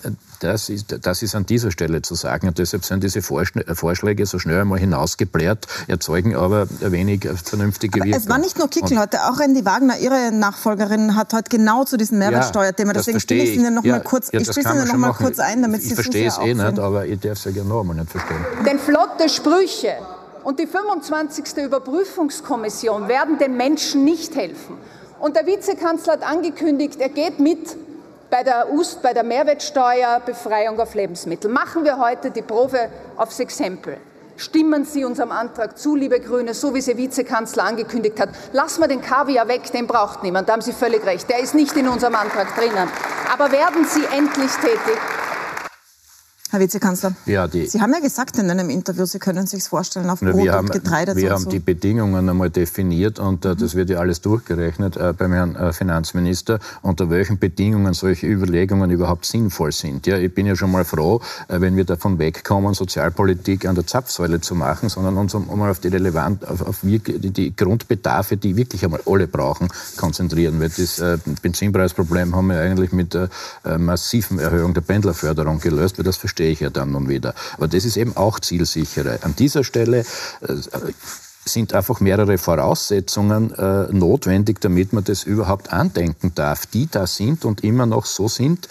[0.44, 2.48] das ist, das ist an dieser Stelle zu sagen.
[2.48, 8.22] Und deshalb sind diese Vorschläge so schnell einmal hinausgebläht, erzeugen aber wenig vernünftige aber Wirkung.
[8.22, 11.98] Es war nicht nur Kickel heute, auch Randy Wagner, Ihre Nachfolgerin, hat heute genau zu
[11.98, 12.94] diesem Mehrwertsteuerthema.
[12.94, 15.62] Deswegen spiele ich Ihnen noch ja, mal kurz, ja, ich Ihnen noch mal kurz ein,
[15.62, 17.82] damit ich, Sie Ich verstehe es eh nicht, aber ich darf es ja gerne noch
[17.82, 18.44] einmal nicht verstehen.
[18.66, 19.98] Denn flotte Sprüche
[20.44, 21.58] und die 25.
[21.58, 24.78] Überprüfungskommission werden den Menschen nicht helfen.
[25.20, 27.78] Und der Vizekanzler hat angekündigt, er geht mit
[28.32, 31.52] bei der, Ust, bei der Mehrwertsteuerbefreiung auf Lebensmittel.
[31.52, 33.98] Machen wir heute die Probe aufs Exempel.
[34.38, 38.30] Stimmen Sie unserem Antrag zu, liebe Grüne, so wie Sie Vizekanzler angekündigt hat.
[38.54, 40.48] Lassen wir den Kaviar weg, den braucht niemand.
[40.48, 41.30] Da haben Sie völlig recht.
[41.30, 42.90] Der ist nicht in unserem Antrag drinnen.
[43.32, 44.98] Aber werden Sie endlich tätig
[46.52, 50.10] Herr Vizekanzler, ja, die, Sie haben ja gesagt in einem Interview, Sie können sich vorstellen,
[50.10, 51.50] auf Brot wir haben, und Getreide Wir haben so.
[51.50, 55.72] die Bedingungen einmal definiert und äh, das wird ja alles durchgerechnet äh, beim Herrn äh,
[55.72, 60.06] Finanzminister, unter welchen Bedingungen solche Überlegungen überhaupt sinnvoll sind.
[60.08, 63.88] Ja, ich bin ja schon mal froh, äh, wenn wir davon wegkommen, Sozialpolitik an der
[63.88, 68.36] Zapfsäule zu machen, sondern uns um, um auf die relevant, auf, auf die, die Grundbedarfe,
[68.36, 70.60] die wirklich einmal alle brauchen, konzentrieren.
[70.60, 73.30] Weil das äh, Benzinpreisproblem haben wir eigentlich mit der
[73.64, 77.36] äh, massiven Erhöhung der Pendlerförderung gelöst, weil das verstehe verstehe ich ja dann nun wieder.
[77.58, 79.20] Aber das ist eben auch zielsicherer.
[79.22, 80.56] An dieser Stelle äh,
[81.46, 87.46] sind einfach mehrere Voraussetzungen äh, notwendig, damit man das überhaupt andenken darf, die da sind
[87.46, 88.68] und immer noch so sind,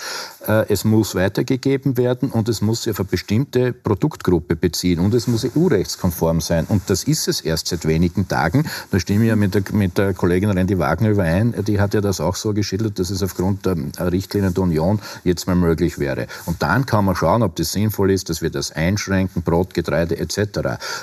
[0.46, 5.26] es muss weitergegeben werden und es muss sich auf eine bestimmte Produktgruppe beziehen und es
[5.26, 6.66] muss EU-rechtskonform sein.
[6.68, 8.66] Und das ist es erst seit wenigen Tagen.
[8.90, 11.54] Da stimme ich ja mit der, mit der Kollegin Randy Wagner überein.
[11.66, 13.76] Die hat ja das auch so geschildert, dass es aufgrund der
[14.10, 16.26] Richtlinien der Union jetzt mal möglich wäre.
[16.46, 20.18] Und dann kann man schauen, ob das sinnvoll ist, dass wir das einschränken, Brot, Getreide
[20.18, 20.38] etc.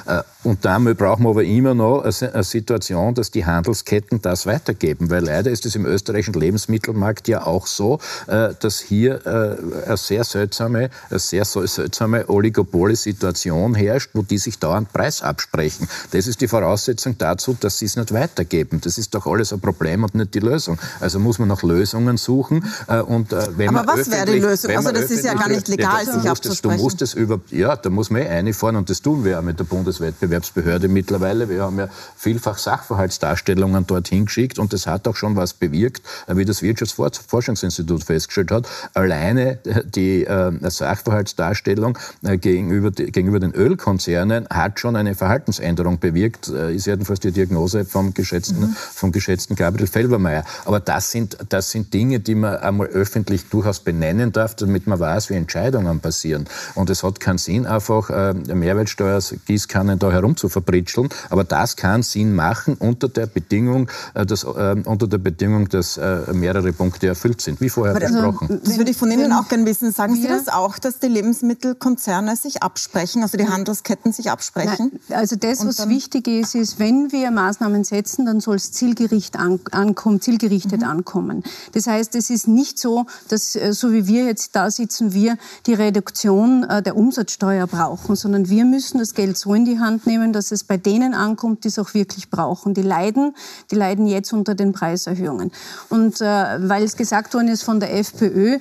[0.05, 5.09] Äh, und damit brauchen wir aber immer noch eine Situation, dass die Handelsketten das weitergeben.
[5.09, 9.97] Weil leider ist es im österreichischen Lebensmittelmarkt ja auch so, äh, dass hier äh, eine
[9.97, 15.87] sehr seltsame, eine sehr seltsame Oligopole-Situation herrscht, wo die sich dauernd Preis absprechen.
[16.11, 18.81] Das ist die Voraussetzung dazu, dass sie es nicht weitergeben.
[18.81, 20.79] Das ist doch alles ein Problem und nicht die Lösung.
[20.99, 22.65] Also muss man nach Lösungen suchen.
[22.87, 24.75] Äh, und äh, wenn Aber was wäre die Lösung?
[24.75, 26.77] Also das ist ja gar nicht legal, ja, sich abzusprechen.
[26.77, 29.43] du musst es über, ja, da muss man eh einfahren und das tun wir auch
[29.43, 31.49] mit der Bundeswettbewerbsbehörde mittlerweile.
[31.49, 36.45] Wir haben ja vielfach Sachverhaltsdarstellungen dorthin geschickt und das hat auch schon was bewirkt, wie
[36.45, 38.67] das Wirtschaftsforschungsinstitut festgestellt hat.
[38.93, 39.59] Allein alleine
[39.95, 46.85] die äh, Sachverhaltsdarstellung äh, gegenüber, gegenüber den Ölkonzernen hat schon eine Verhaltensänderung bewirkt, äh, ist
[46.85, 48.75] jedenfalls die Diagnose vom geschätzten, mhm.
[48.75, 50.43] vom geschätzten Gabriel Felbermeier.
[50.65, 54.99] Aber das sind, das sind Dinge, die man einmal öffentlich durchaus benennen darf, damit man
[54.99, 56.45] weiß, wie Entscheidungen passieren.
[56.75, 61.09] Und es hat keinen Sinn, einfach äh, Mehrwertsteuergießkannen da herum zu verbritscheln.
[61.29, 65.97] Aber das kann Sinn machen unter der Bedingung, äh, dass, äh, unter der Bedingung, dass
[65.97, 68.61] äh, mehrere Punkte erfüllt sind, wie vorher also, besprochen.
[68.63, 69.91] Das würde ich von von Ihnen auch gerne wissen.
[69.91, 74.99] Sagen Sie das auch, dass die Lebensmittelkonzerne sich absprechen, also die Handelsketten sich absprechen?
[75.07, 79.39] Nein, also das, was wichtig ist, ist, wenn wir Maßnahmen setzen, dann soll es zielgerichtet,
[79.39, 80.87] an, ankommen, zielgerichtet mhm.
[80.87, 81.43] ankommen.
[81.73, 85.37] Das heißt, es ist nicht so, dass äh, so wie wir jetzt da sitzen, wir
[85.65, 90.07] die Reduktion äh, der Umsatzsteuer brauchen, sondern wir müssen das Geld so in die Hand
[90.07, 92.73] nehmen, dass es bei denen ankommt, die es auch wirklich brauchen.
[92.73, 93.35] Die leiden,
[93.71, 95.51] die leiden jetzt unter den Preiserhöhungen.
[95.89, 96.25] Und äh,
[96.69, 98.59] weil es gesagt worden ist von der FPÖ,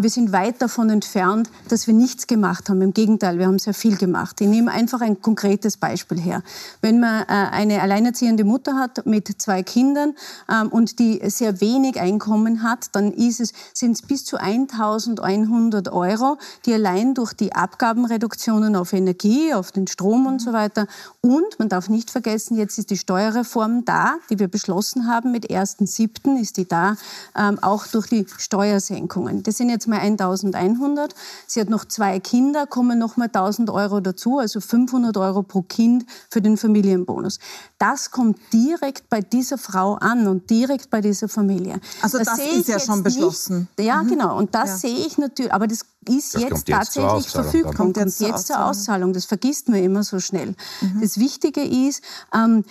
[0.00, 2.80] wir sind weit davon entfernt, dass wir nichts gemacht haben.
[2.80, 4.40] Im Gegenteil, wir haben sehr viel gemacht.
[4.40, 6.42] Ich nehme einfach ein konkretes Beispiel her.
[6.80, 10.14] Wenn man äh, eine alleinerziehende Mutter hat mit zwei Kindern
[10.50, 15.92] ähm, und die sehr wenig Einkommen hat, dann ist es, sind es bis zu 1100
[15.92, 20.86] Euro, die allein durch die Abgabenreduktionen auf Energie, auf den Strom und so weiter
[21.24, 25.32] und man darf nicht vergessen, jetzt ist die Steuerreform da, die wir beschlossen haben.
[25.32, 26.38] Mit 1.7.
[26.38, 26.96] ist die da,
[27.34, 29.42] ähm, auch durch die Steuersenkungen.
[29.42, 31.14] Das sind jetzt mal 1100.
[31.46, 35.62] Sie hat noch zwei Kinder, kommen noch mal 1000 Euro dazu, also 500 Euro pro
[35.62, 37.38] Kind für den Familienbonus.
[37.78, 41.80] Das kommt direkt bei dieser Frau an und direkt bei dieser Familie.
[42.00, 43.68] Also das, das ist ja schon beschlossen.
[43.76, 44.08] Nicht, ja, mhm.
[44.08, 44.38] genau.
[44.38, 44.88] Und das ja.
[44.88, 45.52] sehe ich natürlich.
[45.52, 47.74] Aber das ist das jetzt, jetzt tatsächlich verfügbar.
[47.74, 49.12] Kommt jetzt zur Auszahlung.
[49.12, 50.54] Das vergisst man immer so schnell.
[50.80, 51.00] Mhm.
[51.00, 52.02] Das Wichtige ist,
[52.34, 52.64] ähm,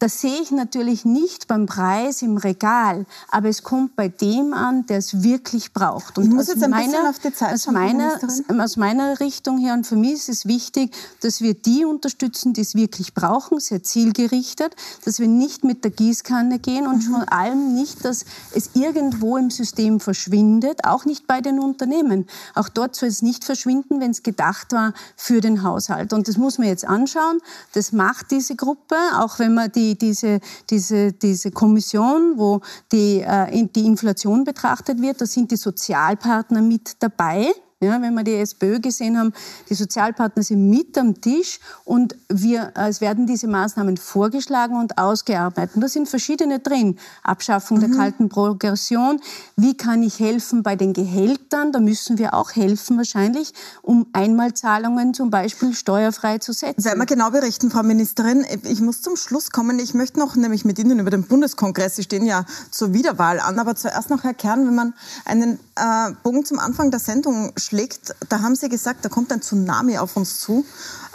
[0.00, 4.86] das sehe ich natürlich nicht beim Preis im Regal, aber es kommt bei dem an,
[4.86, 6.18] der es wirklich braucht.
[6.18, 8.16] Und ich muss jetzt ein meiner, bisschen auf die Zeit aus meiner,
[8.60, 12.60] aus meiner Richtung her und für mich ist es wichtig, dass wir die unterstützen, die
[12.60, 17.14] es wirklich brauchen, sehr zielgerichtet, dass wir nicht mit der Gießkanne gehen und mhm.
[17.14, 18.24] vor allem nicht, dass
[18.54, 22.28] es irgendwo im System verschwindet, auch nicht bei den Unternehmen.
[22.54, 26.12] Auch dort soll es nicht verschwinden, wenn es gedacht war für den Haushalt.
[26.12, 27.40] Und das muss man jetzt anschauen.
[27.72, 32.60] Das macht diese Gruppe, auch wenn man die die, diese, diese, diese Kommission, wo
[32.92, 37.52] die, äh, die Inflation betrachtet wird, da sind die Sozialpartner mit dabei.
[37.80, 39.32] Ja, wenn wir die SPÖ gesehen haben,
[39.68, 44.98] die Sozialpartner sind mit am Tisch und wir, äh, es werden diese Maßnahmen vorgeschlagen und
[44.98, 45.80] ausgearbeitet.
[45.80, 46.98] Da sind verschiedene drin.
[47.22, 47.82] Abschaffung mhm.
[47.82, 49.20] der kalten Progression.
[49.54, 51.70] Wie kann ich helfen bei den Gehältern?
[51.70, 56.84] Da müssen wir auch helfen wahrscheinlich, um Einmalzahlungen zum Beispiel steuerfrei zu setzen.
[56.84, 58.44] Werden wir genau berichten, Frau Ministerin.
[58.64, 59.78] Ich muss zum Schluss kommen.
[59.78, 63.60] Ich möchte noch nämlich mit Ihnen über den Bundeskongress, Sie stehen ja zur Wiederwahl an,
[63.60, 68.14] aber zuerst noch, Herr Kern, wenn man einen äh, Bogen zum Anfang der Sendung schlägt,
[68.28, 70.64] da haben Sie gesagt, da kommt ein Tsunami auf uns zu.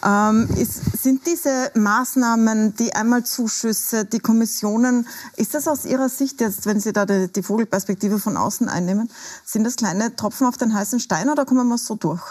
[0.06, 6.66] Ähm, ist, sind diese Maßnahmen, die Einmalzuschüsse, die Kommissionen, ist das aus Ihrer Sicht jetzt,
[6.66, 9.10] wenn Sie da die, die Vogelperspektive von außen einnehmen,
[9.45, 12.22] sind das kleine Tropfen auf den heißen Stein oder kommen wir so durch?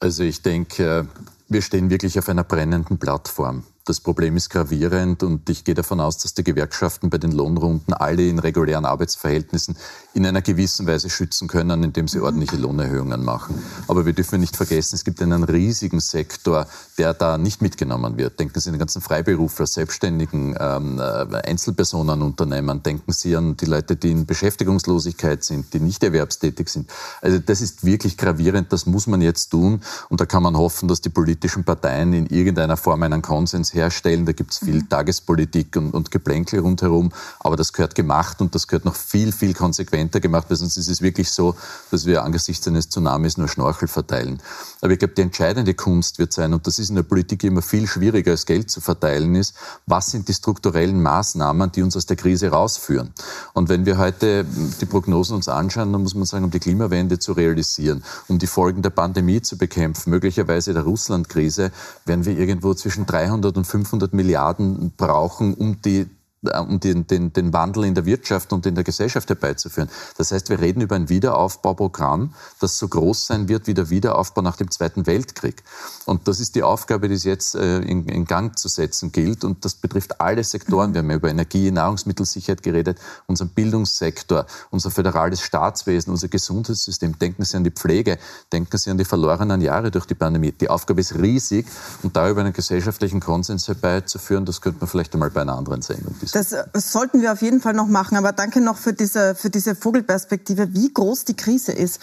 [0.00, 1.06] Also ich denke,
[1.48, 3.64] wir stehen wirklich auf einer brennenden Plattform.
[3.84, 7.92] Das Problem ist gravierend und ich gehe davon aus, dass die Gewerkschaften bei den Lohnrunden
[7.92, 9.76] alle in regulären Arbeitsverhältnissen
[10.14, 13.60] in einer gewissen Weise schützen können, indem sie ordentliche Lohnerhöhungen machen.
[13.88, 18.38] Aber wir dürfen nicht vergessen, es gibt einen riesigen Sektor, der da nicht mitgenommen wird.
[18.38, 21.02] Denken Sie an die ganzen Freiberufler, Selbstständigen, ähm, äh,
[21.42, 22.84] Einzelpersonenunternehmen.
[22.84, 26.88] Denken Sie an die Leute, die in Beschäftigungslosigkeit sind, die nicht erwerbstätig sind.
[27.20, 28.72] Also das ist wirklich gravierend.
[28.72, 29.80] Das muss man jetzt tun.
[30.08, 34.26] Und da kann man hoffen, dass die politischen Parteien in irgendeiner Form einen Konsens herstellen.
[34.26, 34.88] Da gibt es viel mhm.
[34.88, 39.54] Tagespolitik und, und Geplänkel rundherum, aber das gehört gemacht und das gehört noch viel, viel
[39.54, 41.54] konsequenter gemacht, weil sonst ist es wirklich so,
[41.90, 44.40] dass wir angesichts eines Tsunamis nur Schnorchel verteilen.
[44.80, 47.62] Aber ich glaube, die entscheidende Kunst wird sein, und das ist in der Politik immer
[47.62, 49.54] viel schwieriger als Geld zu verteilen, ist,
[49.86, 53.12] was sind die strukturellen Maßnahmen, die uns aus der Krise rausführen.
[53.54, 54.44] Und wenn wir heute
[54.80, 58.46] die Prognosen uns anschauen, dann muss man sagen, um die Klimawende zu realisieren, um die
[58.46, 61.72] Folgen der Pandemie zu bekämpfen, möglicherweise der Russlandkrise,
[62.04, 66.06] werden wir irgendwo zwischen 300 und und 500 Milliarden brauchen, um die
[66.42, 69.88] um den, den, den Wandel in der Wirtschaft und in der Gesellschaft herbeizuführen.
[70.18, 74.42] Das heißt, wir reden über ein Wiederaufbauprogramm, das so groß sein wird wie der Wiederaufbau
[74.42, 75.62] nach dem Zweiten Weltkrieg.
[76.04, 79.44] Und das ist die Aufgabe, die es jetzt äh, in, in, Gang zu setzen gilt.
[79.44, 80.94] Und das betrifft alle Sektoren.
[80.94, 87.18] Wir haben ja über Energie, Nahrungsmittelsicherheit geredet, unseren Bildungssektor, unser föderales Staatswesen, unser Gesundheitssystem.
[87.18, 88.18] Denken Sie an die Pflege,
[88.52, 90.52] denken Sie an die verlorenen Jahre durch die Pandemie.
[90.52, 91.66] Die Aufgabe ist riesig
[92.02, 96.14] und darüber einen gesellschaftlichen Konsens herbeizuführen, das könnte man vielleicht einmal bei einer anderen Sendung
[96.20, 96.31] diskutieren.
[96.32, 98.16] Das, das, sollten wir auf jeden Fall noch machen.
[98.16, 102.00] Aber danke noch für diese, für diese Vogelperspektive, wie groß die Krise ist.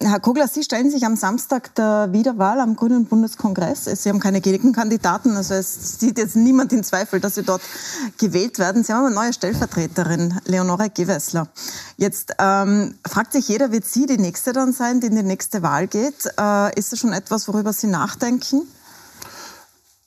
[0.00, 3.84] Herr Kogler, Sie stellen sich am Samstag der Wiederwahl am Grünen Bundeskongress.
[3.84, 7.62] Sie haben keine Gegenkandidaten, also es sieht jetzt niemand in Zweifel, dass Sie dort
[8.18, 8.84] gewählt werden.
[8.84, 11.48] Sie haben eine neue Stellvertreterin, Leonore Gewessler.
[11.96, 15.62] Jetzt ähm, fragt sich jeder, wird sie die Nächste dann sein, die in die nächste
[15.62, 16.26] Wahl geht?
[16.38, 18.62] Äh, ist das schon etwas, worüber Sie nachdenken?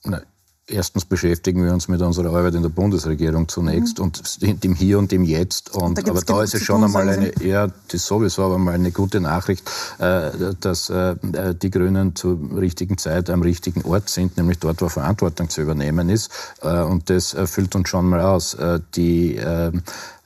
[0.03, 0.25] Nein.
[0.67, 4.05] Erstens beschäftigen wir uns mit unserer Arbeit in der Bundesregierung zunächst mhm.
[4.05, 5.75] und dem Hier und dem Jetzt.
[5.75, 8.89] Und, da aber da ist es schon einmal eine, ja, das sowieso aber mal eine
[8.91, 11.15] gute Nachricht, äh, dass äh,
[11.53, 16.09] die Grünen zur richtigen Zeit am richtigen Ort sind, nämlich dort, wo Verantwortung zu übernehmen
[16.09, 16.31] ist.
[16.63, 18.57] Äh, und das füllt uns schon mal aus.
[18.95, 19.39] Die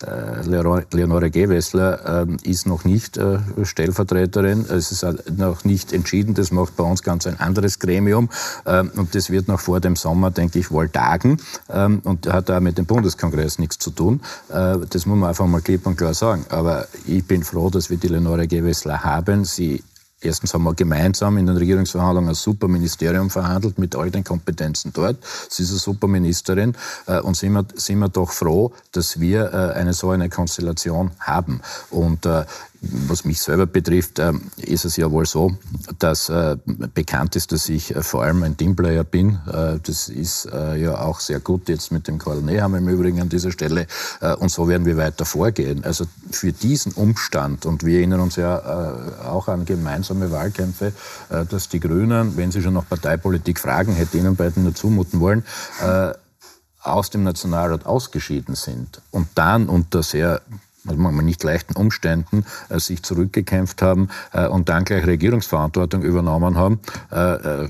[0.08, 4.66] äh, Leonore Gewessler ähm, ist noch nicht äh, Stellvertreterin.
[4.70, 5.06] Es ist
[5.38, 6.36] noch nicht entschieden.
[6.36, 8.30] Das macht bei uns ganz ein anderes Gremium.
[8.66, 11.38] Ähm, und das wird noch vor dem Sommer, denke ich, wohl tagen.
[11.70, 14.22] Ähm, und hat da mit dem Bundeskongress nichts zu tun.
[14.50, 16.46] Äh, das muss man einfach mal klipp und klar sagen.
[16.50, 19.46] Aber ich bin froh, dass wir die Leonore Gewessler haben.
[19.46, 19.84] Sie
[20.22, 24.92] Erstens haben wir gemeinsam in den Regierungsverhandlungen ein super Ministerium verhandelt mit all den Kompetenzen
[24.94, 25.18] dort.
[25.50, 26.76] Sie ist eine super Ministerin
[27.08, 31.12] äh, und sind wir, sind wir doch froh, dass wir äh, eine so eine Konstellation
[31.20, 31.62] haben.
[31.90, 32.44] Und äh,
[32.82, 35.58] was mich selber betrifft, ähm, ist es ja wohl so,
[35.98, 36.58] dass äh,
[36.94, 39.40] bekannt ist, dass ich äh, vor allem ein Teamplayer bin.
[39.48, 43.30] Äh, das ist ja auch sehr gut jetzt mit dem Karl Nehammer im Übrigen an
[43.30, 43.88] dieser Stelle.
[44.40, 45.84] Und so werden wir weiter vorgehen.
[45.84, 50.94] Also für diesen Umstand, und wir erinnern uns ja auch an gemeinsame Wahlkämpfe,
[51.50, 55.44] dass die Grünen, wenn sie schon nach Parteipolitik fragen, hätte ihnen beiden nur zumuten wollen,
[56.82, 60.42] aus dem Nationalrat ausgeschieden sind und dann unter sehr
[60.88, 66.58] also manchmal nicht leichten Umständen äh, sich zurückgekämpft haben äh, und dann gleich Regierungsverantwortung übernommen
[66.58, 66.80] haben,
[67.12, 67.70] äh, äh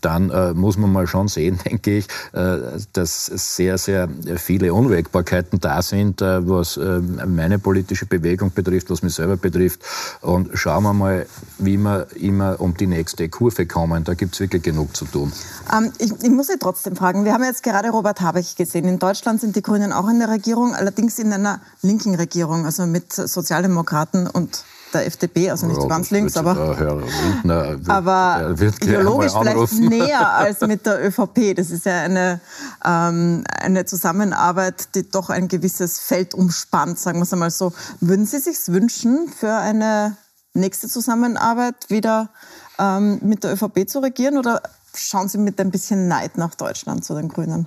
[0.00, 2.58] dann äh, muss man mal schon sehen, denke ich, äh,
[2.92, 6.78] dass sehr, sehr viele Unwägbarkeiten da sind, was
[7.26, 9.80] meine politische Bewegung betrifft, was mich selber betrifft.
[10.20, 11.26] Und schauen wir mal,
[11.58, 14.04] wie wir immer um die nächste Kurve kommen.
[14.04, 15.32] Da gibt es wirklich genug zu tun.
[15.72, 18.86] Ähm, ich, ich, muss Sie trotzdem fragen, wir haben jetzt gerade Robert Habeck gesehen.
[18.86, 22.86] In Deutschland sind die Grünen auch in der Regierung, allerdings in einer linken Regierung, also
[22.86, 28.54] mit Sozialdemokraten und der FDP, also nicht ja, ganz links, aber, Herr Wildner wird, aber
[28.58, 31.54] ideologisch vielleicht näher als mit der ÖVP.
[31.56, 32.40] Das ist ja eine,
[32.84, 37.72] ähm, eine Zusammenarbeit, die doch ein gewisses Feld umspannt, sagen wir es einmal so.
[38.00, 40.16] Würden Sie sich wünschen, für eine
[40.54, 42.30] nächste Zusammenarbeit wieder
[42.78, 44.62] ähm, mit der ÖVP zu regieren oder
[44.94, 47.66] schauen Sie mit ein bisschen Neid nach Deutschland zu den Grünen?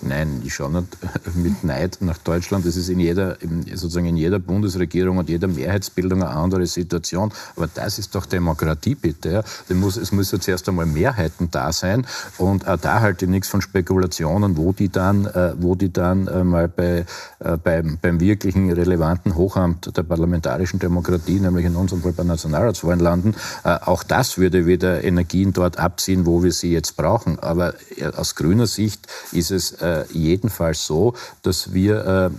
[0.00, 0.96] Nein, ich schaue nicht
[1.34, 2.66] mit Neid nach Deutschland.
[2.66, 3.38] Das ist in jeder,
[3.74, 7.32] sozusagen in jeder Bundesregierung und jeder Mehrheitsbildung eine andere Situation.
[7.56, 9.44] Aber das ist doch Demokratie, bitte.
[9.68, 12.06] Muss, es müssen zuerst einmal Mehrheiten da sein.
[12.38, 16.26] Und auch da halte ich nichts von Spekulationen, wo die dann, äh, wo die dann
[16.26, 17.04] äh, mal bei,
[17.38, 23.00] äh, beim, beim wirklichen relevanten Hochamt der parlamentarischen Demokratie, nämlich in unserem Fall bei Nationalratswahlen
[23.00, 23.34] landen.
[23.62, 27.38] Auch das würde wieder Energien dort abziehen, wo wir sie jetzt brauchen.
[27.38, 27.74] Aber
[28.16, 32.30] aus grüner Sicht ist es äh, jedenfalls so, dass wir, äh,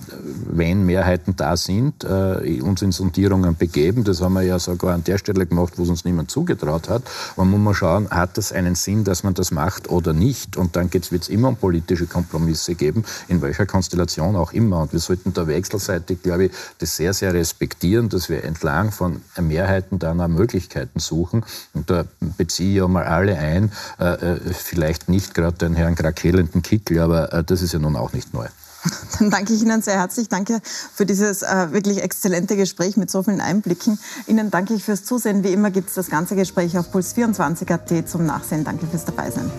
[0.51, 4.03] wenn Mehrheiten da sind, äh, uns in Sondierungen begeben.
[4.03, 7.03] Das haben wir ja sogar an der Stelle gemacht, wo es uns niemand zugetraut hat.
[7.38, 10.57] Man muss mal schauen, hat das einen Sinn, dass man das macht oder nicht?
[10.57, 14.81] Und dann wird es immer um politische Kompromisse geben, in welcher Konstellation auch immer.
[14.81, 19.21] Und wir sollten da wechselseitig, glaube ich, das sehr, sehr respektieren, dass wir entlang von
[19.39, 21.45] Mehrheiten dann auch Möglichkeiten suchen.
[21.73, 22.05] Und da
[22.38, 26.99] beziehe ich ja mal alle ein, äh, äh vielleicht nicht gerade den Herrn Krakelenden Kickel,
[27.14, 28.47] aber äh, das ist ja nun auch nicht neu.
[29.20, 30.28] Dann danke ich Ihnen sehr herzlich.
[30.28, 33.97] Danke für dieses äh, wirklich exzellente Gespräch mit so vielen Einblicken.
[34.28, 35.43] Ihnen danke ich fürs Zusehen.
[35.43, 38.64] Wie immer gibt es das ganze Gespräch auf Puls24.at zum Nachsehen.
[38.64, 39.49] Danke fürs Dabeisein.